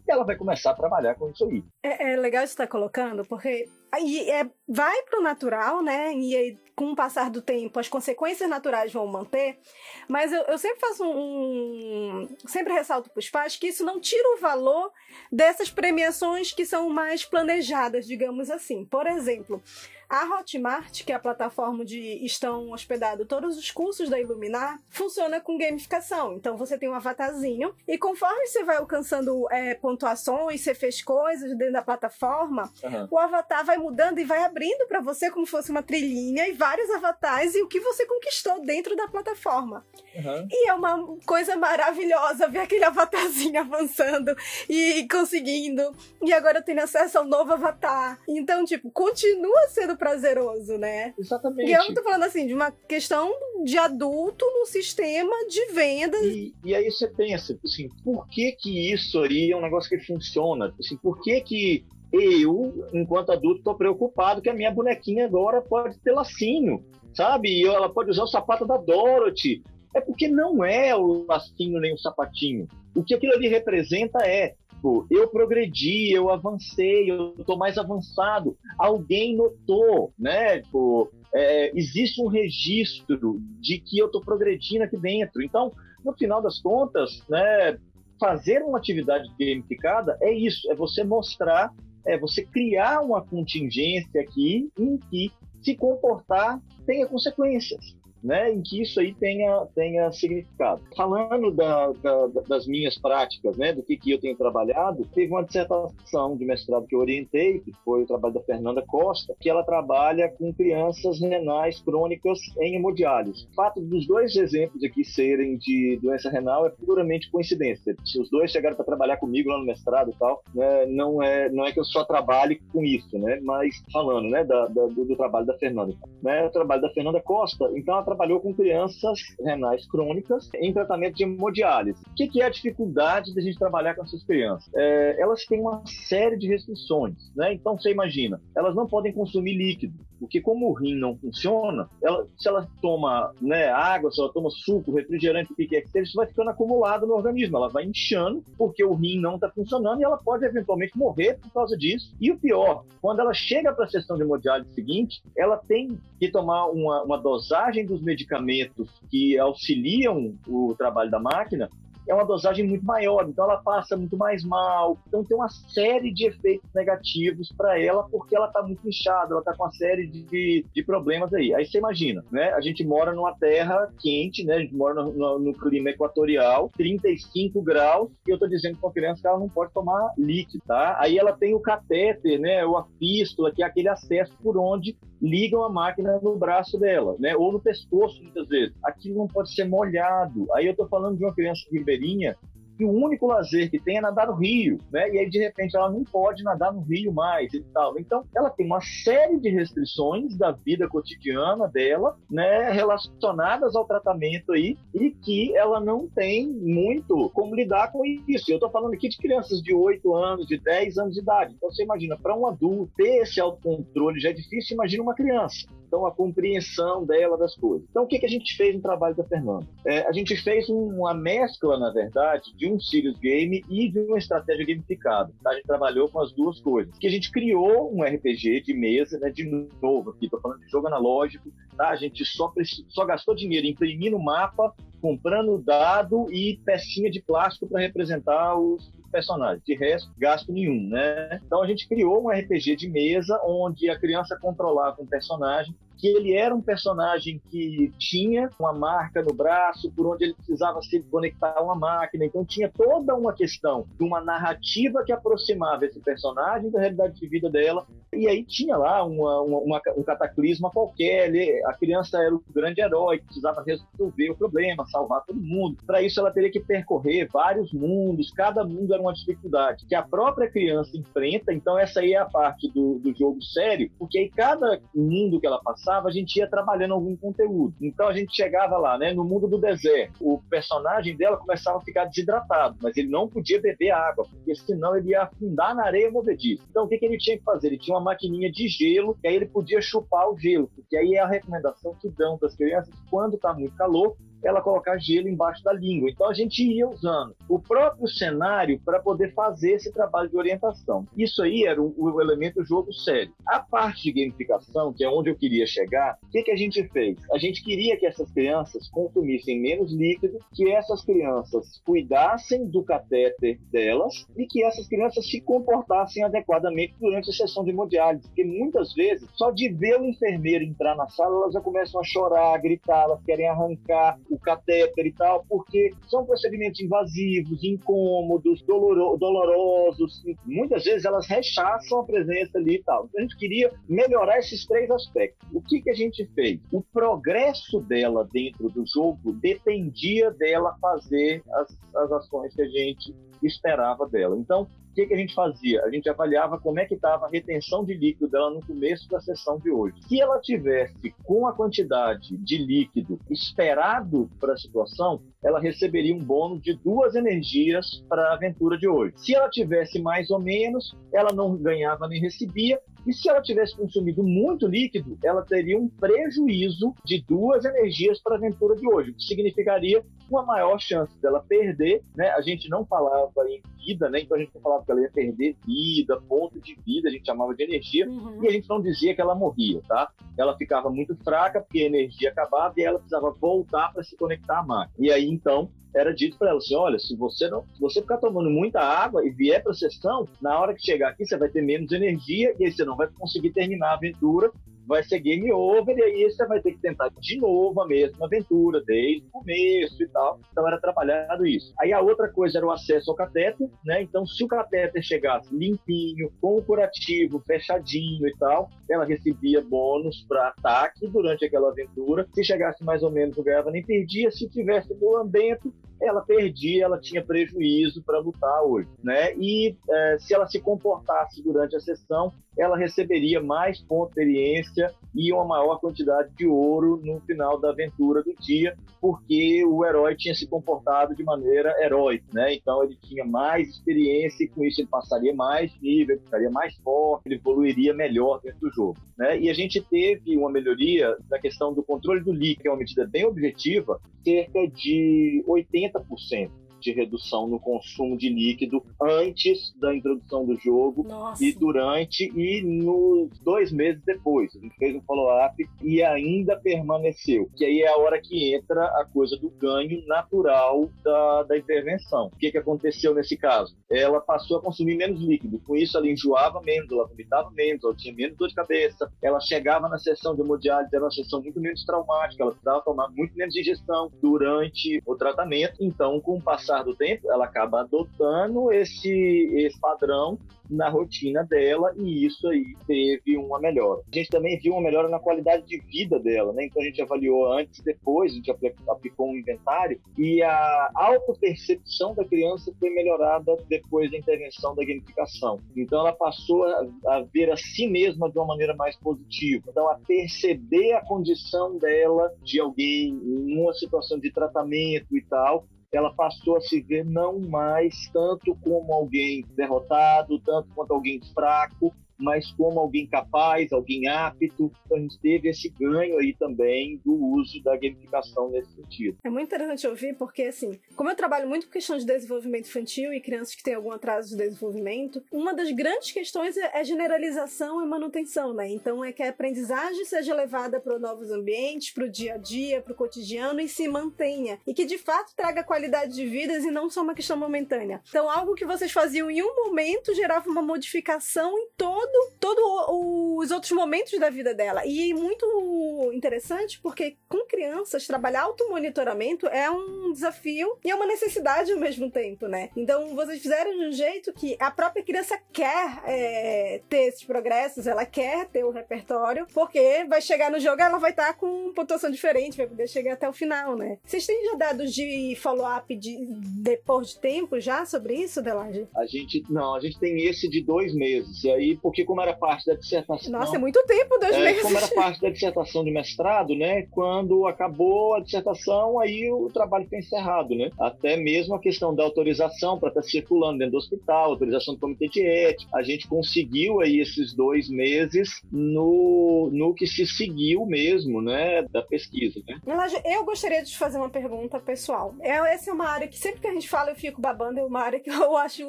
e 0.06 0.12
ela 0.12 0.24
vai 0.24 0.36
começar 0.36 0.70
a 0.70 0.74
trabalhar 0.74 1.14
com 1.14 1.30
isso 1.30 1.44
aí. 1.44 1.64
É, 1.82 2.12
é 2.12 2.16
legal 2.16 2.44
estar 2.44 2.66
colocando, 2.66 3.24
porque 3.24 3.66
aí 3.90 4.28
é, 4.30 4.46
vai 4.68 5.02
para 5.02 5.18
o 5.18 5.22
natural, 5.22 5.82
né? 5.82 6.12
E 6.12 6.36
aí, 6.36 6.58
com 6.76 6.92
o 6.92 6.96
passar 6.96 7.30
do 7.30 7.40
tempo, 7.40 7.80
as 7.80 7.88
consequências 7.88 8.48
naturais 8.48 8.92
vão 8.92 9.06
manter. 9.06 9.58
Mas 10.06 10.30
eu, 10.30 10.42
eu 10.42 10.58
sempre 10.58 10.80
faço 10.80 11.04
um. 11.04 12.28
Sempre 12.46 12.74
ressalto 12.74 13.10
para 13.10 13.18
os 13.18 13.30
pais 13.30 13.56
que 13.56 13.68
isso 13.68 13.84
não 13.84 13.98
tira 13.98 14.28
o 14.34 14.40
valor 14.40 14.92
dessas 15.32 15.70
premiações 15.70 16.52
que 16.52 16.66
são 16.66 16.90
mais 16.90 17.24
planejadas, 17.24 18.06
digamos 18.06 18.50
assim. 18.50 18.84
Por 18.84 19.06
exemplo, 19.06 19.62
a 20.08 20.24
Hotmart, 20.24 21.04
que 21.04 21.12
é 21.12 21.14
a 21.14 21.20
plataforma 21.20 21.82
onde 21.82 21.98
estão 22.24 22.70
hospedados 22.70 23.26
todos 23.26 23.56
os 23.56 23.70
cursos 23.70 24.08
da 24.08 24.20
Iluminar, 24.20 24.78
funciona 24.88 25.40
com 25.40 25.58
gamificação. 25.58 26.34
Então 26.34 26.56
você 26.56 26.78
tem 26.78 26.88
um 26.88 26.94
avatarzinho 26.94 27.74
e 27.86 27.98
conforme 27.98 28.46
você 28.46 28.64
vai 28.64 28.76
alcançando 28.76 29.46
é, 29.50 29.74
pontuações, 29.74 30.60
você 30.60 30.74
fez 30.74 31.02
coisas 31.02 31.56
dentro 31.56 31.72
da 31.72 31.82
plataforma, 31.82 32.70
uhum. 32.82 33.08
o 33.10 33.18
avatar 33.18 33.64
vai 33.64 33.76
mudando 33.76 34.18
e 34.18 34.24
vai 34.24 34.42
abrindo 34.42 34.86
para 34.86 35.00
você 35.00 35.30
como 35.30 35.46
se 35.46 35.52
fosse 35.52 35.70
uma 35.70 35.82
trilhinha 35.82 36.48
e 36.48 36.52
vários 36.52 36.90
avatares 36.90 37.54
e 37.54 37.62
o 37.62 37.68
que 37.68 37.80
você 37.80 38.06
conquistou 38.06 38.64
dentro 38.64 38.96
da 38.96 39.08
plataforma. 39.08 39.84
Uhum. 40.14 40.48
E 40.50 40.68
é 40.68 40.74
uma 40.74 41.16
coisa 41.26 41.56
maravilhosa 41.56 42.48
ver 42.48 42.60
aquele 42.60 42.84
avatarzinho 42.84 43.58
avançando 43.60 44.36
e 44.68 45.06
conseguindo. 45.10 45.94
E 46.22 46.32
agora 46.32 46.58
eu 46.58 46.62
tenho 46.62 46.82
acesso 46.82 47.18
ao 47.18 47.24
novo 47.24 47.52
avatar. 47.52 48.18
Então, 48.28 48.64
tipo, 48.64 48.90
continua 48.90 49.68
sendo 49.68 49.93
prazeroso, 49.96 50.78
né? 50.78 51.14
Exatamente. 51.18 51.70
E 51.70 51.72
eu 51.72 51.94
tô 51.94 52.02
falando 52.02 52.24
assim, 52.24 52.46
de 52.46 52.54
uma 52.54 52.70
questão 52.70 53.32
de 53.64 53.78
adulto 53.78 54.44
no 54.58 54.66
sistema 54.66 55.34
de 55.48 55.66
vendas. 55.72 56.24
E, 56.24 56.54
e 56.64 56.74
aí 56.74 56.90
você 56.90 57.08
pensa, 57.08 57.58
assim, 57.64 57.88
por 58.02 58.26
que 58.28 58.52
que 58.52 58.92
isso 58.92 59.20
aí 59.20 59.50
é 59.50 59.56
um 59.56 59.62
negócio 59.62 59.88
que 59.88 60.04
funciona? 60.04 60.74
Assim, 60.78 60.96
por 60.96 61.20
que 61.22 61.40
que 61.40 61.84
eu, 62.12 62.88
enquanto 62.92 63.32
adulto, 63.32 63.58
estou 63.58 63.74
preocupado 63.74 64.40
que 64.40 64.48
a 64.48 64.54
minha 64.54 64.70
bonequinha 64.70 65.24
agora 65.24 65.60
pode 65.60 65.98
ter 65.98 66.12
lacinho, 66.12 66.84
sabe? 67.12 67.48
E 67.48 67.66
ela 67.66 67.88
pode 67.88 68.10
usar 68.10 68.22
o 68.22 68.28
sapato 68.28 68.64
da 68.64 68.76
Dorothy. 68.76 69.62
É 69.94 70.00
porque 70.00 70.28
não 70.28 70.64
é 70.64 70.94
o 70.94 71.24
lacinho 71.26 71.80
nem 71.80 71.94
o 71.94 71.98
sapatinho. 71.98 72.68
O 72.94 73.02
que 73.02 73.14
aquilo 73.14 73.32
ali 73.32 73.48
representa 73.48 74.18
é 74.24 74.54
tipo, 74.84 75.06
eu 75.10 75.28
progredi, 75.28 76.12
eu 76.12 76.30
avancei, 76.30 77.10
eu 77.10 77.34
estou 77.38 77.56
mais 77.56 77.78
avançado. 77.78 78.56
Alguém 78.78 79.34
notou, 79.34 80.12
né? 80.18 80.60
Tipo, 80.60 81.10
é, 81.34 81.76
existe 81.76 82.20
um 82.22 82.28
registro 82.28 83.40
de 83.60 83.80
que 83.80 83.98
eu 83.98 84.06
estou 84.06 84.20
progredindo 84.20 84.84
aqui 84.84 84.98
dentro. 84.98 85.42
Então, 85.42 85.72
no 86.04 86.12
final 86.12 86.42
das 86.42 86.60
contas, 86.60 87.22
né, 87.28 87.78
fazer 88.20 88.62
uma 88.62 88.78
atividade 88.78 89.28
gamificada 89.38 90.18
é 90.20 90.32
isso, 90.32 90.70
é 90.70 90.74
você 90.74 91.02
mostrar, 91.02 91.72
é 92.06 92.18
você 92.18 92.44
criar 92.44 93.00
uma 93.00 93.24
contingência 93.24 94.20
aqui 94.20 94.70
em 94.78 94.98
que 94.98 95.32
se 95.62 95.74
comportar 95.74 96.60
tenha 96.86 97.06
consequências 97.06 97.96
né, 98.24 98.52
em 98.52 98.62
que 98.62 98.80
isso 98.80 98.98
aí 98.98 99.14
tenha, 99.14 99.66
tenha 99.74 100.10
significado. 100.10 100.80
Falando 100.96 101.50
da, 101.50 101.92
da, 101.92 102.26
das 102.48 102.66
minhas 102.66 102.98
práticas, 102.98 103.56
né, 103.58 103.72
do 103.72 103.82
que, 103.82 103.96
que 103.96 104.10
eu 104.10 104.20
tenho 104.20 104.36
trabalhado, 104.36 105.06
teve 105.14 105.30
uma 105.30 105.44
dissertação 105.44 106.36
de 106.36 106.44
mestrado 106.46 106.86
que 106.86 106.94
eu 106.94 107.00
orientei, 107.00 107.60
que 107.60 107.72
foi 107.84 108.02
o 108.02 108.06
trabalho 108.06 108.34
da 108.34 108.40
Fernanda 108.40 108.82
Costa, 108.82 109.34
que 109.38 109.50
ela 109.50 109.62
trabalha 109.62 110.28
com 110.30 110.52
crianças 110.52 111.20
renais 111.20 111.80
crônicas 111.80 112.38
em 112.60 112.76
hemodiálise. 112.76 113.46
O 113.52 113.54
fato 113.54 113.80
dos 113.80 114.06
dois 114.06 114.34
exemplos 114.34 114.82
aqui 114.82 115.04
serem 115.04 115.56
de 115.58 115.98
doença 116.02 116.30
renal 116.30 116.66
é 116.66 116.70
puramente 116.70 117.30
coincidência. 117.30 117.94
Se 118.04 118.20
os 118.20 118.30
dois 118.30 118.50
chegaram 118.50 118.76
para 118.76 118.84
trabalhar 118.84 119.18
comigo 119.18 119.50
lá 119.50 119.58
no 119.58 119.66
mestrado 119.66 120.10
e 120.10 120.18
tal, 120.18 120.42
né, 120.54 120.86
não, 120.86 121.22
é, 121.22 121.50
não 121.50 121.66
é 121.66 121.72
que 121.72 121.80
eu 121.80 121.84
só 121.84 122.04
trabalhe 122.04 122.60
com 122.72 122.82
isso, 122.82 123.18
né, 123.18 123.38
mas 123.42 123.82
falando 123.92 124.28
né, 124.30 124.44
da, 124.44 124.66
da, 124.66 124.86
do, 124.86 125.04
do, 125.04 125.16
trabalho 125.16 125.46
da 125.46 125.58
Fernanda. 125.58 125.94
Né, 126.22 126.46
o 126.46 126.50
trabalho 126.50 126.82
da 126.82 126.90
Fernanda 126.90 127.20
Costa, 127.20 127.70
então 127.74 127.94
ela 127.94 128.04
trabalhou 128.14 128.40
com 128.40 128.54
crianças 128.54 129.18
renais 129.40 129.86
crônicas 129.88 130.48
em 130.54 130.72
tratamento 130.72 131.16
de 131.16 131.24
hemodiálise. 131.24 132.00
O 132.02 132.14
que, 132.14 132.40
é 132.40 132.46
a 132.46 132.48
dificuldade 132.48 133.34
da 133.34 133.42
gente 133.42 133.58
trabalhar 133.58 133.94
com 133.94 134.02
essas 134.02 134.22
crianças? 134.24 134.72
É, 134.74 135.20
elas 135.20 135.44
têm 135.44 135.60
uma 135.60 135.82
série 136.08 136.36
de 136.36 136.46
restrições, 136.46 137.16
né? 137.36 137.52
Então 137.52 137.76
você 137.76 137.90
imagina, 137.90 138.40
elas 138.56 138.74
não 138.74 138.86
podem 138.86 139.12
consumir 139.12 139.56
líquido, 139.56 139.94
porque 140.24 140.40
como 140.40 140.70
o 140.70 140.72
rim 140.72 140.94
não 140.94 141.14
funciona, 141.16 141.86
ela, 142.02 142.26
se 142.38 142.48
ela 142.48 142.66
toma 142.80 143.32
né, 143.42 143.68
água, 143.68 144.10
se 144.10 144.18
ela 144.18 144.32
toma 144.32 144.48
suco, 144.50 144.94
refrigerante, 144.94 145.52
o 145.52 145.54
que 145.54 145.66
quer 145.66 145.82
que 145.82 145.90
seja, 145.90 146.04
isso 146.04 146.16
vai 146.16 146.26
ficando 146.26 146.48
acumulado 146.48 147.06
no 147.06 147.12
organismo. 147.12 147.58
Ela 147.58 147.68
vai 147.68 147.84
inchando 147.84 148.42
porque 148.56 148.82
o 148.82 148.94
rim 148.94 149.20
não 149.20 149.34
está 149.34 149.50
funcionando 149.50 150.00
e 150.00 150.04
ela 150.04 150.16
pode 150.16 150.46
eventualmente 150.46 150.96
morrer 150.96 151.38
por 151.42 151.52
causa 151.52 151.76
disso. 151.76 152.14
E 152.18 152.32
o 152.32 152.38
pior, 152.38 152.84
quando 153.02 153.20
ela 153.20 153.34
chega 153.34 153.70
para 153.70 153.84
a 153.84 153.88
sessão 153.88 154.16
de 154.16 154.22
hemodiálise 154.22 154.72
seguinte, 154.72 155.22
ela 155.36 155.58
tem 155.58 155.98
que 156.18 156.30
tomar 156.30 156.68
uma, 156.68 157.02
uma 157.02 157.18
dosagem 157.18 157.84
dos 157.84 158.00
medicamentos 158.00 158.88
que 159.10 159.38
auxiliam 159.38 160.32
o 160.48 160.74
trabalho 160.74 161.10
da 161.10 161.20
máquina 161.20 161.68
é 162.06 162.14
uma 162.14 162.24
dosagem 162.24 162.66
muito 162.66 162.84
maior, 162.84 163.26
então 163.28 163.44
ela 163.44 163.60
passa 163.62 163.96
muito 163.96 164.16
mais 164.16 164.44
mal. 164.44 164.98
Então 165.08 165.24
tem 165.24 165.36
uma 165.36 165.48
série 165.48 166.12
de 166.12 166.26
efeitos 166.26 166.68
negativos 166.74 167.52
para 167.56 167.80
ela, 167.80 168.04
porque 168.04 168.36
ela 168.36 168.46
está 168.46 168.62
muito 168.62 168.86
inchada, 168.88 169.32
ela 169.32 169.40
está 169.40 169.54
com 169.54 169.64
uma 169.64 169.72
série 169.72 170.06
de, 170.06 170.64
de 170.72 170.82
problemas 170.82 171.32
aí. 171.32 171.54
Aí 171.54 171.64
você 171.64 171.78
imagina, 171.78 172.24
né? 172.30 172.52
A 172.52 172.60
gente 172.60 172.84
mora 172.84 173.12
numa 173.12 173.34
terra 173.34 173.90
quente, 174.00 174.44
né? 174.44 174.56
A 174.56 174.60
gente 174.60 174.74
mora 174.74 175.02
no, 175.02 175.12
no, 175.12 175.38
no 175.38 175.52
clima 175.54 175.90
equatorial, 175.90 176.70
35 176.76 177.62
graus, 177.62 178.10
e 178.26 178.30
eu 178.30 178.34
estou 178.34 178.48
dizendo 178.48 178.78
para 178.78 178.90
a 178.90 178.92
criança 178.92 179.20
que 179.20 179.26
ela 179.26 179.38
não 179.38 179.48
pode 179.48 179.72
tomar 179.72 180.12
líquido, 180.18 180.62
tá? 180.66 180.96
Aí 181.00 181.18
ela 181.18 181.32
tem 181.32 181.54
o 181.54 181.60
catéter, 181.60 182.38
né? 182.38 182.64
O 182.66 182.76
a 182.76 182.86
fístula, 182.98 183.52
que 183.52 183.62
é 183.62 183.66
aquele 183.66 183.88
acesso 183.88 184.36
por 184.42 184.56
onde 184.56 184.96
ligam 185.24 185.64
a 185.64 185.70
máquina 185.70 186.20
no 186.22 186.36
braço 186.36 186.78
dela, 186.78 187.16
né? 187.18 187.34
Ou 187.34 187.50
no 187.50 187.58
pescoço, 187.58 188.22
muitas 188.22 188.46
vezes. 188.46 188.74
Aquilo 188.84 189.16
não 189.16 189.26
pode 189.26 189.54
ser 189.54 189.64
molhado. 189.64 190.46
Aí 190.52 190.66
eu 190.66 190.72
estou 190.72 190.86
falando 190.86 191.16
de 191.16 191.24
uma 191.24 191.34
criança 191.34 191.66
ribeirinha 191.72 192.36
que 192.76 192.84
o 192.84 192.90
único 192.90 193.26
lazer 193.26 193.70
que 193.70 193.78
tem 193.78 193.98
é 193.98 194.00
nadar 194.00 194.26
no 194.26 194.34
rio, 194.34 194.78
né? 194.90 195.10
E 195.10 195.18
aí 195.18 195.28
de 195.28 195.38
repente 195.38 195.76
ela 195.76 195.90
não 195.90 196.04
pode 196.04 196.42
nadar 196.42 196.72
no 196.72 196.80
rio 196.80 197.12
mais 197.12 197.52
e 197.52 197.60
tal. 197.72 197.98
Então 197.98 198.24
ela 198.34 198.50
tem 198.50 198.66
uma 198.66 198.80
série 198.80 199.38
de 199.38 199.48
restrições 199.50 200.36
da 200.36 200.52
vida 200.52 200.88
cotidiana 200.88 201.68
dela, 201.68 202.16
né, 202.30 202.70
relacionadas 202.70 203.76
ao 203.76 203.84
tratamento 203.84 204.52
aí 204.52 204.76
e 204.94 205.10
que 205.10 205.56
ela 205.56 205.80
não 205.80 206.08
tem 206.08 206.48
muito 206.48 207.30
como 207.30 207.54
lidar 207.54 207.92
com 207.92 208.04
isso. 208.04 208.50
Eu 208.50 208.56
estou 208.56 208.70
falando 208.70 208.94
aqui 208.94 209.08
de 209.08 209.16
crianças 209.18 209.62
de 209.62 209.74
8 209.74 210.14
anos, 210.14 210.46
de 210.46 210.58
10 210.58 210.98
anos 210.98 211.14
de 211.14 211.20
idade. 211.20 211.54
Então 211.56 211.70
você 211.70 211.82
imagina, 211.82 212.16
para 212.16 212.36
um 212.36 212.46
adulto 212.46 212.92
ter 212.96 213.22
esse 213.22 213.40
autocontrole 213.40 214.20
já 214.20 214.30
é 214.30 214.32
difícil, 214.32 214.74
imagina 214.74 215.02
uma 215.02 215.14
criança 215.14 215.66
então 215.94 216.06
a 216.06 216.10
compreensão 216.10 217.06
dela 217.06 217.38
das 217.38 217.54
coisas. 217.54 217.86
Então 217.88 218.02
o 218.02 218.06
que, 218.06 218.18
que 218.18 218.26
a 218.26 218.28
gente 218.28 218.56
fez 218.56 218.74
no 218.74 218.82
trabalho 218.82 219.14
da 219.14 219.22
Fernanda? 219.22 219.64
É, 219.86 220.00
a 220.08 220.12
gente 220.12 220.34
fez 220.36 220.68
uma 220.68 221.14
mescla, 221.14 221.78
na 221.78 221.90
verdade, 221.90 222.52
de 222.56 222.63
um 222.72 222.80
serious 222.80 223.18
game 223.18 223.64
e 223.68 223.88
de 223.88 224.00
uma 224.00 224.18
estratégia 224.18 224.66
gamificada. 224.66 225.32
Tá? 225.42 225.50
A 225.50 225.54
gente 225.54 225.66
trabalhou 225.66 226.08
com 226.08 226.20
as 226.20 226.32
duas 226.32 226.60
coisas. 226.60 226.96
Que 226.98 227.06
a 227.06 227.10
gente 227.10 227.30
criou 227.30 227.94
um 227.94 228.02
RPG 228.02 228.62
de 228.62 228.74
mesa, 228.74 229.18
né, 229.18 229.30
de 229.30 229.44
novo 229.82 230.10
aqui, 230.10 230.26
estou 230.26 230.40
falando 230.40 230.60
de 230.60 230.70
jogo 230.70 230.86
analógico, 230.86 231.50
tá? 231.76 231.90
A 231.90 231.96
gente 231.96 232.24
só, 232.24 232.52
só 232.88 233.04
gastou 233.04 233.34
dinheiro 233.34 233.66
imprimindo 233.66 234.18
mapa, 234.18 234.74
comprando 235.00 235.58
dado 235.58 236.30
e 236.32 236.58
pecinha 236.64 237.10
de 237.10 237.20
plástico 237.20 237.66
para 237.66 237.80
representar 237.80 238.58
os 238.58 238.92
personagens. 239.10 239.62
De 239.64 239.74
resto, 239.74 240.10
gasto 240.18 240.52
nenhum, 240.52 240.88
né? 240.88 241.40
Então 241.46 241.62
a 241.62 241.66
gente 241.66 241.88
criou 241.88 242.24
um 242.24 242.30
RPG 242.30 242.76
de 242.76 242.88
mesa 242.88 243.40
onde 243.44 243.88
a 243.88 243.98
criança 243.98 244.36
controlava 244.40 245.00
um 245.00 245.06
personagem 245.06 245.74
que 245.96 246.08
ele 246.08 246.34
era 246.34 246.54
um 246.54 246.60
personagem 246.60 247.40
que 247.50 247.92
tinha 247.98 248.50
uma 248.58 248.72
marca 248.72 249.22
no 249.22 249.32
braço 249.32 249.90
por 249.92 250.06
onde 250.06 250.24
ele 250.24 250.34
precisava 250.34 250.80
se 250.82 251.00
conectar 251.04 251.54
a 251.56 251.62
uma 251.62 251.74
máquina. 251.74 252.24
Então 252.24 252.44
tinha 252.44 252.70
toda 252.70 253.14
uma 253.14 253.32
questão 253.32 253.86
de 253.96 254.04
uma 254.04 254.20
narrativa 254.20 255.04
que 255.04 255.12
aproximava 255.12 255.86
esse 255.86 256.00
personagem 256.00 256.70
da 256.70 256.80
realidade 256.80 257.18
de 257.18 257.26
vida 257.26 257.48
dela. 257.48 257.86
E 258.12 258.28
aí 258.28 258.44
tinha 258.44 258.76
lá 258.76 259.04
uma, 259.04 259.40
uma, 259.40 259.58
uma, 259.58 259.82
um 259.96 260.02
cataclisma 260.02 260.70
qualquer. 260.70 261.28
Ele, 261.28 261.64
a 261.64 261.72
criança 261.72 262.18
era 262.18 262.34
o 262.34 262.42
grande 262.54 262.80
herói, 262.80 263.20
precisava 263.20 263.64
resolver 263.64 264.30
o 264.30 264.36
problema, 264.36 264.86
salvar 264.86 265.24
todo 265.24 265.40
mundo. 265.40 265.78
Para 265.86 266.02
isso 266.02 266.20
ela 266.20 266.30
teria 266.30 266.50
que 266.50 266.60
percorrer 266.60 267.28
vários 267.32 267.72
mundos. 267.72 268.30
Cada 268.32 268.64
mundo 268.64 268.92
era 268.92 269.02
uma 269.02 269.12
dificuldade 269.12 269.86
que 269.86 269.94
a 269.94 270.02
própria 270.02 270.50
criança 270.50 270.96
enfrenta. 270.96 271.52
Então 271.52 271.78
essa 271.78 272.00
aí 272.00 272.14
é 272.14 272.18
a 272.18 272.26
parte 272.26 272.68
do, 272.72 272.98
do 272.98 273.14
jogo 273.14 273.40
sério, 273.42 273.90
porque 273.98 274.18
aí 274.18 274.30
cada 274.30 274.80
mundo 274.94 275.40
que 275.40 275.46
ela 275.46 275.60
passava 275.62 275.83
a 275.88 276.10
gente 276.10 276.36
ia 276.36 276.48
trabalhando 276.48 276.94
algum 276.94 277.16
conteúdo. 277.16 277.74
Então 277.80 278.08
a 278.08 278.12
gente 278.12 278.34
chegava 278.34 278.76
lá, 278.76 278.98
né, 278.98 279.12
no 279.12 279.24
mundo 279.24 279.46
do 279.46 279.58
deserto. 279.58 280.14
O 280.20 280.42
personagem 280.48 281.16
dela 281.16 281.36
começava 281.36 281.78
a 281.78 281.82
ficar 281.82 282.06
desidratado, 282.06 282.76
mas 282.82 282.96
ele 282.96 283.08
não 283.08 283.28
podia 283.28 283.60
beber 283.60 283.90
água, 283.90 284.26
porque 284.30 284.54
senão 284.54 284.96
ele 284.96 285.10
ia 285.10 285.22
afundar 285.22 285.74
na 285.74 285.84
areia 285.84 286.10
movediça. 286.10 286.62
Então 286.70 286.84
o 286.84 286.88
que, 286.88 286.98
que 286.98 287.06
ele 287.06 287.18
tinha 287.18 287.38
que 287.38 287.44
fazer? 287.44 287.68
Ele 287.68 287.78
tinha 287.78 287.96
uma 287.96 288.04
maquininha 288.04 288.50
de 288.50 288.68
gelo, 288.68 289.16
que 289.20 289.28
aí 289.28 289.34
ele 289.34 289.46
podia 289.46 289.80
chupar 289.80 290.28
o 290.30 290.38
gelo, 290.38 290.70
porque 290.74 290.96
aí 290.96 291.14
é 291.14 291.20
a 291.20 291.28
recomendação 291.28 291.94
que 292.00 292.08
dão 292.08 292.38
para 292.38 292.48
as 292.48 292.56
crianças 292.56 292.94
quando 293.10 293.34
está 293.34 293.52
muito 293.52 293.76
calor, 293.76 294.16
ela 294.44 294.60
colocar 294.60 294.98
gelo 294.98 295.28
embaixo 295.28 295.62
da 295.62 295.72
língua. 295.72 296.10
Então 296.10 296.28
a 296.28 296.34
gente 296.34 296.62
ia 296.62 296.88
usando 296.88 297.34
o 297.48 297.58
próprio 297.58 298.08
cenário 298.08 298.80
para 298.84 299.00
poder 299.00 299.32
fazer 299.34 299.72
esse 299.72 299.92
trabalho 299.92 300.28
de 300.28 300.36
orientação. 300.36 301.06
Isso 301.16 301.42
aí 301.42 301.64
era 301.64 301.80
o, 301.80 301.94
o, 301.96 302.20
elemento 302.20 302.64
jogo 302.64 302.92
sério. 302.92 303.32
A 303.46 303.60
parte 303.60 304.04
de 304.04 304.12
gamificação, 304.12 304.92
que 304.92 305.04
é 305.04 305.08
onde 305.08 305.30
eu 305.30 305.36
queria 305.36 305.66
chegar, 305.66 306.18
o 306.22 306.30
que, 306.30 306.42
que 306.42 306.50
a 306.50 306.56
gente 306.56 306.82
fez? 306.88 307.18
A 307.32 307.38
gente 307.38 307.62
queria 307.62 307.96
que 307.96 308.06
essas 308.06 308.30
crianças 308.32 308.88
consumissem 308.88 309.60
menos 309.60 309.92
líquido, 309.92 310.38
que 310.52 310.70
essas 310.70 311.04
crianças 311.04 311.80
cuidassem 311.84 312.66
do 312.66 312.82
catéter 312.82 313.58
delas 313.70 314.26
e 314.36 314.46
que 314.46 314.64
essas 314.64 314.86
crianças 314.88 315.28
se 315.28 315.40
comportassem 315.40 316.22
adequadamente 316.24 316.94
durante 317.00 317.30
a 317.30 317.32
sessão 317.32 317.64
de 317.64 317.70
hemodiálise, 317.70 318.26
porque 318.26 318.44
muitas 318.44 318.94
vezes, 318.94 319.28
só 319.34 319.50
de 319.50 319.68
ver 319.68 320.00
o 320.00 320.04
enfermeiro 320.04 320.64
entrar 320.64 320.96
na 320.96 321.08
sala, 321.08 321.36
elas 321.36 321.52
já 321.52 321.60
começam 321.60 322.00
a 322.00 322.04
chorar, 322.04 322.54
a 322.54 322.58
gritar, 322.58 323.04
elas 323.04 323.22
querem 323.24 323.48
arrancar 323.48 324.18
o 324.34 324.38
catéter 324.38 325.06
e 325.06 325.12
tal, 325.12 325.44
porque 325.48 325.92
são 326.08 326.24
procedimentos 326.24 326.80
invasivos, 326.80 327.62
incômodos, 327.62 328.62
doloro, 328.62 329.16
dolorosos. 329.16 330.22
Muitas 330.44 330.84
vezes 330.84 331.04
elas 331.04 331.26
rechaçam 331.26 332.00
a 332.00 332.04
presença 332.04 332.58
ali 332.58 332.76
e 332.76 332.82
tal. 332.82 333.06
Então 333.06 333.20
a 333.20 333.22
gente 333.22 333.36
queria 333.36 333.72
melhorar 333.88 334.38
esses 334.38 334.66
três 334.66 334.90
aspectos. 334.90 335.48
O 335.52 335.60
que, 335.60 335.80
que 335.80 335.90
a 335.90 335.94
gente 335.94 336.26
fez? 336.34 336.60
O 336.72 336.82
progresso 336.82 337.80
dela 337.80 338.28
dentro 338.32 338.68
do 338.68 338.84
jogo 338.86 339.32
dependia 339.32 340.30
dela 340.32 340.76
fazer 340.80 341.42
as, 341.52 341.78
as 341.96 342.12
ações 342.12 342.54
que 342.54 342.62
a 342.62 342.68
gente 342.68 343.14
esperava 343.42 344.06
dela. 344.08 344.36
Então, 344.36 344.68
o 344.94 344.96
que, 344.96 345.06
que 345.06 345.14
a 345.14 345.18
gente 345.18 345.34
fazia? 345.34 345.82
A 345.82 345.90
gente 345.90 346.08
avaliava 346.08 346.56
como 346.56 346.78
é 346.78 346.84
que 346.84 346.94
estava 346.94 347.26
a 347.26 347.28
retenção 347.28 347.84
de 347.84 347.94
líquido 347.94 348.28
dela 348.28 348.50
no 348.50 348.64
começo 348.64 349.08
da 349.08 349.20
sessão 349.20 349.58
de 349.58 349.68
hoje. 349.68 349.96
Se 350.06 350.20
ela 350.20 350.40
tivesse 350.40 351.12
com 351.24 351.48
a 351.48 351.52
quantidade 351.52 352.36
de 352.36 352.58
líquido 352.58 353.18
esperado 353.28 354.30
para 354.38 354.52
a 354.52 354.56
situação, 354.56 355.20
ela 355.42 355.58
receberia 355.58 356.14
um 356.14 356.22
bônus 356.22 356.62
de 356.62 356.74
duas 356.74 357.16
energias 357.16 358.04
para 358.08 358.22
a 358.28 358.34
aventura 358.34 358.78
de 358.78 358.86
hoje. 358.86 359.14
Se 359.16 359.34
ela 359.34 359.50
tivesse 359.50 360.00
mais 360.00 360.30
ou 360.30 360.38
menos, 360.38 360.96
ela 361.12 361.32
não 361.32 361.56
ganhava 361.56 362.06
nem 362.06 362.20
recebia, 362.20 362.80
e 363.06 363.12
se 363.12 363.28
ela 363.28 363.42
tivesse 363.42 363.76
consumido 363.76 364.22
muito 364.22 364.66
líquido, 364.66 365.18
ela 365.22 365.42
teria 365.42 365.78
um 365.78 365.88
prejuízo 365.88 366.94
de 367.04 367.22
duas 367.28 367.64
energias 367.64 368.22
para 368.22 368.36
a 368.36 368.38
aventura 368.38 368.76
de 368.76 368.86
hoje, 368.88 369.10
o 369.10 369.14
que 369.14 369.24
significaria 369.24 370.02
uma 370.30 370.42
maior 370.42 370.78
chance 370.78 371.16
dela 371.20 371.44
perder, 371.46 372.02
né? 372.16 372.30
A 372.30 372.40
gente 372.40 372.68
não 372.68 372.84
falava 372.84 373.30
em 373.48 373.62
vida, 373.84 374.08
né? 374.08 374.20
Então 374.20 374.36
a 374.36 374.40
gente 374.40 374.54
não 374.54 374.62
falava 374.62 374.84
que 374.84 374.90
ela 374.90 375.00
ia 375.00 375.10
perder 375.10 375.56
vida, 375.66 376.20
ponto 376.28 376.60
de 376.60 376.74
vida, 376.84 377.08
a 377.08 377.12
gente 377.12 377.26
chamava 377.26 377.54
de 377.54 377.62
energia, 377.62 378.08
uhum. 378.08 378.42
e 378.42 378.48
a 378.48 378.50
gente 378.50 378.68
não 378.68 378.80
dizia 378.80 379.14
que 379.14 379.20
ela 379.20 379.34
morria, 379.34 379.80
tá? 379.86 380.10
Ela 380.36 380.56
ficava 380.56 380.90
muito 380.90 381.16
fraca 381.16 381.60
porque 381.60 381.80
a 381.80 381.86
energia 381.86 382.30
acabava 382.30 382.74
e 382.76 382.82
ela 382.82 382.98
precisava 382.98 383.30
voltar 383.30 383.92
para 383.92 384.02
se 384.02 384.16
conectar 384.16 384.60
à 384.60 384.62
máquina. 384.62 385.06
E 385.06 385.12
aí 385.12 385.28
então 385.28 385.70
era 385.94 386.12
dito 386.12 386.36
para 386.36 386.50
ela 386.50 386.58
assim: 386.58 386.74
olha, 386.74 386.98
se 386.98 387.14
você 387.16 387.48
não, 387.48 387.64
se 387.74 387.80
você 387.80 388.00
ficar 388.00 388.18
tomando 388.18 388.50
muita 388.50 388.80
água 388.80 389.24
e 389.24 389.30
vier 389.30 389.62
para 389.62 389.72
a 389.72 389.74
sessão, 389.74 390.26
na 390.40 390.58
hora 390.58 390.74
que 390.74 390.82
chegar 390.82 391.10
aqui 391.10 391.24
você 391.24 391.36
vai 391.36 391.48
ter 391.48 391.62
menos 391.62 391.92
energia 391.92 392.54
e 392.58 392.64
aí 392.64 392.72
você 392.72 392.84
não 392.84 392.96
vai 392.96 393.06
conseguir 393.08 393.52
terminar 393.52 393.90
a 393.90 393.94
aventura 393.94 394.50
vai 394.86 395.02
ser 395.02 395.20
game 395.20 395.52
over, 395.52 395.96
e 395.96 396.02
aí 396.02 396.30
você 396.30 396.46
vai 396.46 396.60
ter 396.60 396.72
que 396.72 396.78
tentar 396.78 397.10
de 397.18 397.38
novo 397.38 397.80
a 397.80 397.86
mesma 397.86 398.26
aventura, 398.26 398.82
desde 398.84 399.26
o 399.26 399.30
começo 399.30 400.02
e 400.02 400.08
tal. 400.08 400.40
Então 400.50 400.66
era 400.66 400.80
trabalhado 400.80 401.46
isso. 401.46 401.72
Aí 401.80 401.92
a 401.92 402.00
outra 402.00 402.28
coisa 402.28 402.58
era 402.58 402.66
o 402.66 402.70
acesso 402.70 403.10
ao 403.10 403.16
cateter, 403.16 403.68
né? 403.84 404.02
Então, 404.02 404.26
se 404.26 404.44
o 404.44 404.48
cateter 404.48 405.02
chegasse 405.02 405.54
limpinho, 405.54 406.30
com 406.40 406.56
o 406.58 406.62
curativo 406.62 407.42
fechadinho 407.46 408.26
e 408.26 408.36
tal, 408.38 408.68
ela 408.90 409.04
recebia 409.04 409.60
bônus 409.60 410.24
para 410.28 410.48
ataque 410.48 411.06
durante 411.08 411.44
aquela 411.44 411.70
aventura. 411.70 412.26
Se 412.34 412.44
chegasse 412.44 412.82
mais 412.84 413.02
ou 413.02 413.10
menos, 413.10 413.36
não 413.36 413.44
ganhava 413.44 413.70
nem 413.70 413.84
perdia. 413.84 414.30
Se 414.30 414.48
tivesse 414.48 414.94
lambento, 415.00 415.72
ela 416.00 416.22
perdia, 416.22 416.84
ela 416.84 417.00
tinha 417.00 417.24
prejuízo 417.24 418.02
para 418.02 418.18
lutar 418.18 418.62
hoje, 418.62 418.88
né? 419.02 419.34
E 419.36 419.76
é, 419.88 420.16
se 420.18 420.34
ela 420.34 420.46
se 420.46 420.60
comportasse 420.60 421.42
durante 421.42 421.76
a 421.76 421.80
sessão, 421.80 422.32
ela 422.56 422.76
receberia 422.76 423.42
mais 423.42 423.80
ponto 423.80 424.14
de 424.14 424.20
experiência 424.20 424.94
e 425.14 425.32
uma 425.32 425.44
maior 425.44 425.78
quantidade 425.78 426.30
de 426.36 426.46
ouro 426.46 427.00
no 427.02 427.20
final 427.20 427.58
da 427.58 427.70
aventura 427.70 428.22
do 428.22 428.34
dia, 428.34 428.76
porque 429.00 429.64
o 429.64 429.84
herói 429.84 430.16
tinha 430.16 430.34
se 430.34 430.46
comportado 430.46 431.14
de 431.14 431.22
maneira 431.22 431.74
heróica, 431.80 432.24
né? 432.32 432.54
Então 432.54 432.82
ele 432.82 432.96
tinha 433.02 433.24
mais 433.24 433.68
experiência 433.68 434.44
e 434.44 434.48
com 434.48 434.64
isso 434.64 434.80
ele 434.80 434.88
passaria 434.88 435.34
mais 435.34 435.72
nível, 435.80 436.18
ficaria 436.20 436.50
mais 436.50 436.74
forte, 436.78 437.26
ele 437.26 437.36
evoluiria 437.36 437.92
melhor 437.92 438.40
dentro 438.40 438.60
do 438.60 438.70
jogo, 438.70 438.96
né? 439.16 439.38
E 439.38 439.50
a 439.50 439.54
gente 439.54 439.80
teve 439.80 440.36
uma 440.36 440.50
melhoria 440.50 441.16
na 441.30 441.38
questão 441.38 441.72
do 441.72 441.82
controle 441.82 442.20
do 442.22 442.32
líquido, 442.32 442.62
que 442.62 442.68
é 442.68 442.70
uma 442.70 442.78
medida 442.78 443.06
bem 443.06 443.24
objetiva, 443.24 444.00
cerca 444.24 444.66
de 444.68 445.44
80% 445.46 445.83
80% 445.92 446.63
de 446.84 446.92
redução 446.92 447.48
no 447.48 447.58
consumo 447.58 448.16
de 448.16 448.28
líquido 448.28 448.84
antes 449.00 449.72
da 449.80 449.94
introdução 449.94 450.44
do 450.44 450.56
jogo 450.56 451.02
Nossa. 451.02 451.42
e 451.42 451.52
durante 451.52 452.30
e 452.36 452.62
nos 452.62 453.30
dois 453.40 453.72
meses 453.72 454.02
depois. 454.04 454.54
A 454.54 454.58
gente 454.58 454.76
fez 454.76 454.94
um 454.94 455.00
follow-up 455.00 455.66
e 455.82 456.02
ainda 456.02 456.56
permaneceu. 456.56 457.48
Que 457.56 457.64
aí 457.64 457.80
é 457.80 457.88
a 457.88 457.96
hora 457.96 458.20
que 458.20 458.54
entra 458.54 458.84
a 459.00 459.04
coisa 459.06 459.36
do 459.38 459.48
ganho 459.48 460.06
natural 460.06 460.90
da, 461.02 461.42
da 461.44 461.58
intervenção. 461.58 462.26
O 462.26 462.36
que, 462.36 462.50
que 462.50 462.58
aconteceu 462.58 463.14
nesse 463.14 463.36
caso? 463.36 463.74
Ela 463.90 464.20
passou 464.20 464.58
a 464.58 464.62
consumir 464.62 464.96
menos 464.96 465.20
líquido. 465.20 465.58
Com 465.60 465.74
isso, 465.74 465.96
ela 465.96 466.06
enjoava 466.06 466.60
menos, 466.60 466.90
ela 466.92 467.06
vomitava 467.06 467.50
menos, 467.50 467.82
ela 467.82 467.94
tinha 467.94 468.14
menos 468.14 468.36
dor 468.36 468.48
de 468.48 468.54
cabeça. 468.54 469.10
Ela 469.22 469.40
chegava 469.40 469.88
na 469.88 469.98
sessão 469.98 470.34
de 470.34 470.42
hemodiálise, 470.42 470.94
era 470.94 471.04
uma 471.04 471.10
sessão 471.10 471.40
muito 471.40 471.60
menos 471.60 471.84
traumática, 471.84 472.42
ela 472.42 472.52
precisava 472.52 472.82
tomar 472.82 473.08
muito 473.10 473.34
menos 473.34 473.56
ingestão 473.56 474.10
durante 474.20 475.02
o 475.06 475.16
tratamento. 475.16 475.76
Então, 475.80 476.20
com 476.20 476.36
o 476.36 476.42
passar 476.42 476.73
do 476.82 476.94
tempo, 476.94 477.30
ela 477.30 477.44
acaba 477.44 477.80
adotando 477.80 478.72
esse, 478.72 479.10
esse 479.54 479.78
padrão 479.80 480.38
na 480.68 480.88
rotina 480.88 481.44
dela 481.44 481.92
e 481.96 482.26
isso 482.26 482.48
aí 482.48 482.74
teve 482.86 483.36
uma 483.36 483.60
melhora. 483.60 484.02
A 484.10 484.16
gente 484.16 484.30
também 484.30 484.58
viu 484.58 484.72
uma 484.72 484.82
melhora 484.82 485.08
na 485.08 485.18
qualidade 485.18 485.66
de 485.66 485.78
vida 485.78 486.18
dela, 486.18 486.52
né? 486.52 486.64
Então 486.64 486.82
a 486.82 486.84
gente 486.84 487.02
avaliou 487.02 487.52
antes 487.52 487.78
e 487.80 487.84
depois, 487.84 488.32
a 488.32 488.36
gente 488.36 488.50
aplicou 488.88 489.28
um 489.28 489.36
inventário 489.36 490.00
e 490.16 490.42
a 490.42 490.90
autopercepção 490.94 492.14
da 492.14 492.24
criança 492.24 492.72
foi 492.78 492.90
melhorada 492.90 493.56
depois 493.68 494.10
da 494.10 494.16
intervenção 494.16 494.74
da 494.74 494.84
gamificação. 494.84 495.60
Então 495.76 496.00
ela 496.00 496.12
passou 496.12 496.64
a, 496.64 496.86
a 497.08 497.20
ver 497.32 497.50
a 497.50 497.56
si 497.56 497.86
mesma 497.86 498.30
de 498.30 498.38
uma 498.38 498.46
maneira 498.46 498.74
mais 498.74 498.96
positiva. 498.96 499.64
Então 499.68 499.88
a 499.88 499.96
perceber 499.96 500.92
a 500.92 501.04
condição 501.04 501.78
dela 501.78 502.32
de 502.42 502.60
alguém 502.60 503.12
numa 503.12 503.74
situação 503.74 504.18
de 504.18 504.32
tratamento 504.32 505.16
e 505.16 505.22
tal 505.22 505.66
ela 505.96 506.12
passou 506.12 506.56
a 506.56 506.60
se 506.60 506.80
ver 506.80 507.04
não 507.04 507.38
mais 507.38 508.08
tanto 508.12 508.56
como 508.62 508.92
alguém 508.92 509.44
derrotado, 509.56 510.40
tanto 510.40 510.68
quanto 510.74 510.92
alguém 510.92 511.20
fraco, 511.32 511.94
mas 512.18 512.50
como 512.52 512.80
alguém 512.80 513.06
capaz, 513.06 513.72
alguém 513.72 514.08
apto. 514.08 514.72
Então 514.84 514.96
a 514.96 515.00
gente 515.00 515.18
teve 515.20 515.48
esse 515.48 515.68
ganho 515.68 516.18
aí 516.18 516.34
também 516.38 517.00
do 517.04 517.14
uso 517.14 517.62
da 517.62 517.76
gamificação 517.76 518.50
nesse 518.50 518.74
sentido. 518.74 519.18
É 519.24 519.30
muito 519.30 519.46
interessante 519.46 519.86
ouvir, 519.86 520.14
porque 520.16 520.42
assim, 520.42 520.78
como 520.96 521.10
eu 521.10 521.16
trabalho 521.16 521.48
muito 521.48 521.66
com 521.66 521.72
questão 521.72 521.98
de 521.98 522.04
desenvolvimento 522.04 522.66
infantil 522.66 523.12
e 523.12 523.20
crianças 523.20 523.54
que 523.54 523.62
têm 523.62 523.74
algum 523.74 523.92
atraso 523.92 524.30
de 524.30 524.36
desenvolvimento, 524.36 525.22
uma 525.32 525.54
das 525.54 525.70
grandes 525.70 526.12
questões 526.12 526.56
é 526.56 526.84
generalização 526.84 527.82
e 527.82 527.86
manutenção, 527.86 528.54
né? 528.54 528.68
Então 528.68 529.04
é 529.04 529.12
que 529.12 529.22
a 529.22 529.30
aprendizagem 529.30 530.04
seja 530.04 530.34
levada 530.34 530.80
para 530.80 530.98
novos 530.98 531.30
ambientes, 531.30 531.92
para 531.92 532.04
o 532.04 532.10
dia 532.10 532.34
a 532.34 532.36
dia, 532.36 532.80
para 532.80 532.92
o 532.92 532.96
cotidiano 532.96 533.60
e 533.60 533.68
se 533.68 533.88
mantenha. 533.88 534.58
E 534.66 534.74
que 534.74 534.84
de 534.84 534.98
fato 534.98 535.34
traga 535.36 535.64
qualidade 535.64 536.14
de 536.14 536.26
vidas 536.26 536.64
e 536.64 536.70
não 536.70 536.88
só 536.88 537.02
uma 537.02 537.14
questão 537.14 537.36
momentânea. 537.36 538.00
Então 538.08 538.30
algo 538.30 538.54
que 538.54 538.64
vocês 538.64 538.92
faziam 538.92 539.30
em 539.30 539.42
um 539.42 539.54
momento 539.66 540.14
gerava 540.14 540.48
uma 540.48 540.62
modificação 540.62 541.56
em 541.58 541.68
todo 541.76 542.03
todo, 542.06 542.32
todo 542.40 543.38
os 543.38 543.50
outros 543.50 543.72
momentos 543.72 544.18
da 544.18 544.30
vida 544.30 544.54
dela. 544.54 544.86
E 544.86 545.12
muito 545.14 546.10
interessante 546.12 546.80
porque 546.80 547.16
com 547.28 547.44
crianças 547.46 548.06
trabalhar 548.06 548.42
automonitoramento 548.42 549.46
é 549.46 549.70
um 549.70 550.12
desafio 550.12 550.76
e 550.84 550.90
é 550.90 550.94
uma 550.94 551.06
necessidade 551.06 551.72
ao 551.72 551.78
mesmo 551.78 552.10
tempo, 552.10 552.46
né? 552.46 552.70
Então 552.76 553.14
vocês 553.14 553.40
fizeram 553.40 553.72
de 553.78 553.86
um 553.86 553.92
jeito 553.92 554.32
que 554.32 554.56
a 554.58 554.70
própria 554.70 555.02
criança 555.02 555.38
quer 555.52 556.02
é, 556.06 556.80
ter 556.88 557.08
esses 557.08 557.24
progressos, 557.24 557.86
ela 557.86 558.04
quer 558.04 558.46
ter 558.46 558.64
o 558.64 558.70
repertório, 558.70 559.46
porque 559.52 560.04
vai 560.08 560.20
chegar 560.20 560.50
no 560.50 560.58
jogo 560.58 560.80
ela 560.80 560.98
vai 560.98 561.10
estar 561.10 561.28
tá 561.28 561.34
com 561.34 561.72
pontuação 561.72 562.10
diferente, 562.10 562.56
vai 562.56 562.66
poder 562.66 562.88
chegar 562.88 563.14
até 563.14 563.28
o 563.28 563.32
final, 563.32 563.76
né? 563.76 563.98
Vocês 564.04 564.26
têm 564.26 564.44
já 564.46 564.56
dados 564.56 564.92
de 564.92 565.36
follow-up 565.36 565.94
de 565.96 566.26
depois 566.62 567.08
de 567.10 567.20
tempo 567.20 567.60
já 567.60 567.84
sobre 567.86 568.14
isso, 568.14 568.42
Delage? 568.42 568.86
A 568.96 569.06
gente 569.06 569.42
não, 569.50 569.74
a 569.74 569.80
gente 569.80 569.98
tem 569.98 570.26
esse 570.26 570.48
de 570.48 570.62
dois 570.62 570.94
meses. 570.94 571.44
E 571.44 571.50
aí, 571.50 571.76
porque 571.94 572.04
como 572.04 572.20
era 572.20 572.34
parte 572.34 572.66
da 572.66 572.74
dissertação. 572.74 573.30
Nossa, 573.30 573.54
é 573.54 573.58
muito 573.58 573.80
tempo, 573.84 574.18
dois 574.18 574.34
é, 574.34 574.40
meses. 574.40 574.62
Como 574.62 574.76
era 574.76 574.88
parte 574.88 575.20
da 575.20 575.30
dissertação 575.30 575.84
de 575.84 575.92
mestrado, 575.92 576.56
né? 576.56 576.82
Quando 576.90 577.46
acabou 577.46 578.14
a 578.14 578.20
dissertação, 578.20 578.98
aí 578.98 579.30
o 579.30 579.48
trabalho 579.48 579.86
foi 579.88 580.00
encerrado, 580.00 580.56
né? 580.56 580.72
Até 580.80 581.16
mesmo 581.16 581.54
a 581.54 581.60
questão 581.60 581.94
da 581.94 582.02
autorização 582.02 582.80
para 582.80 582.88
estar 582.88 583.02
tá 583.02 583.06
circulando 583.06 583.58
dentro 583.58 583.72
do 583.72 583.78
hospital, 583.78 584.32
autorização 584.32 584.74
do 584.74 584.80
comitê 584.80 585.06
de 585.06 585.24
ética. 585.24 585.70
A 585.72 585.84
gente 585.84 586.08
conseguiu 586.08 586.80
aí 586.80 586.98
esses 586.98 587.32
dois 587.32 587.68
meses 587.68 588.42
no, 588.50 589.48
no 589.52 589.72
que 589.72 589.86
se 589.86 590.04
seguiu 590.04 590.66
mesmo, 590.66 591.22
né? 591.22 591.62
Da 591.70 591.80
pesquisa, 591.80 592.42
né? 592.48 592.58
Eu 593.04 593.24
gostaria 593.24 593.62
de 593.62 593.70
te 593.70 593.78
fazer 593.78 593.98
uma 593.98 594.10
pergunta 594.10 594.58
pessoal. 594.58 595.14
É, 595.20 595.30
essa 595.54 595.70
é 595.70 595.72
uma 595.72 595.88
área 595.88 596.08
que 596.08 596.18
sempre 596.18 596.40
que 596.40 596.48
a 596.48 596.52
gente 596.52 596.68
fala 596.68 596.90
eu 596.90 596.96
fico 596.96 597.20
babando, 597.20 597.60
é 597.60 597.64
uma 597.64 597.82
área 597.82 598.00
que 598.00 598.10
eu 598.10 598.34
acho 598.36 598.64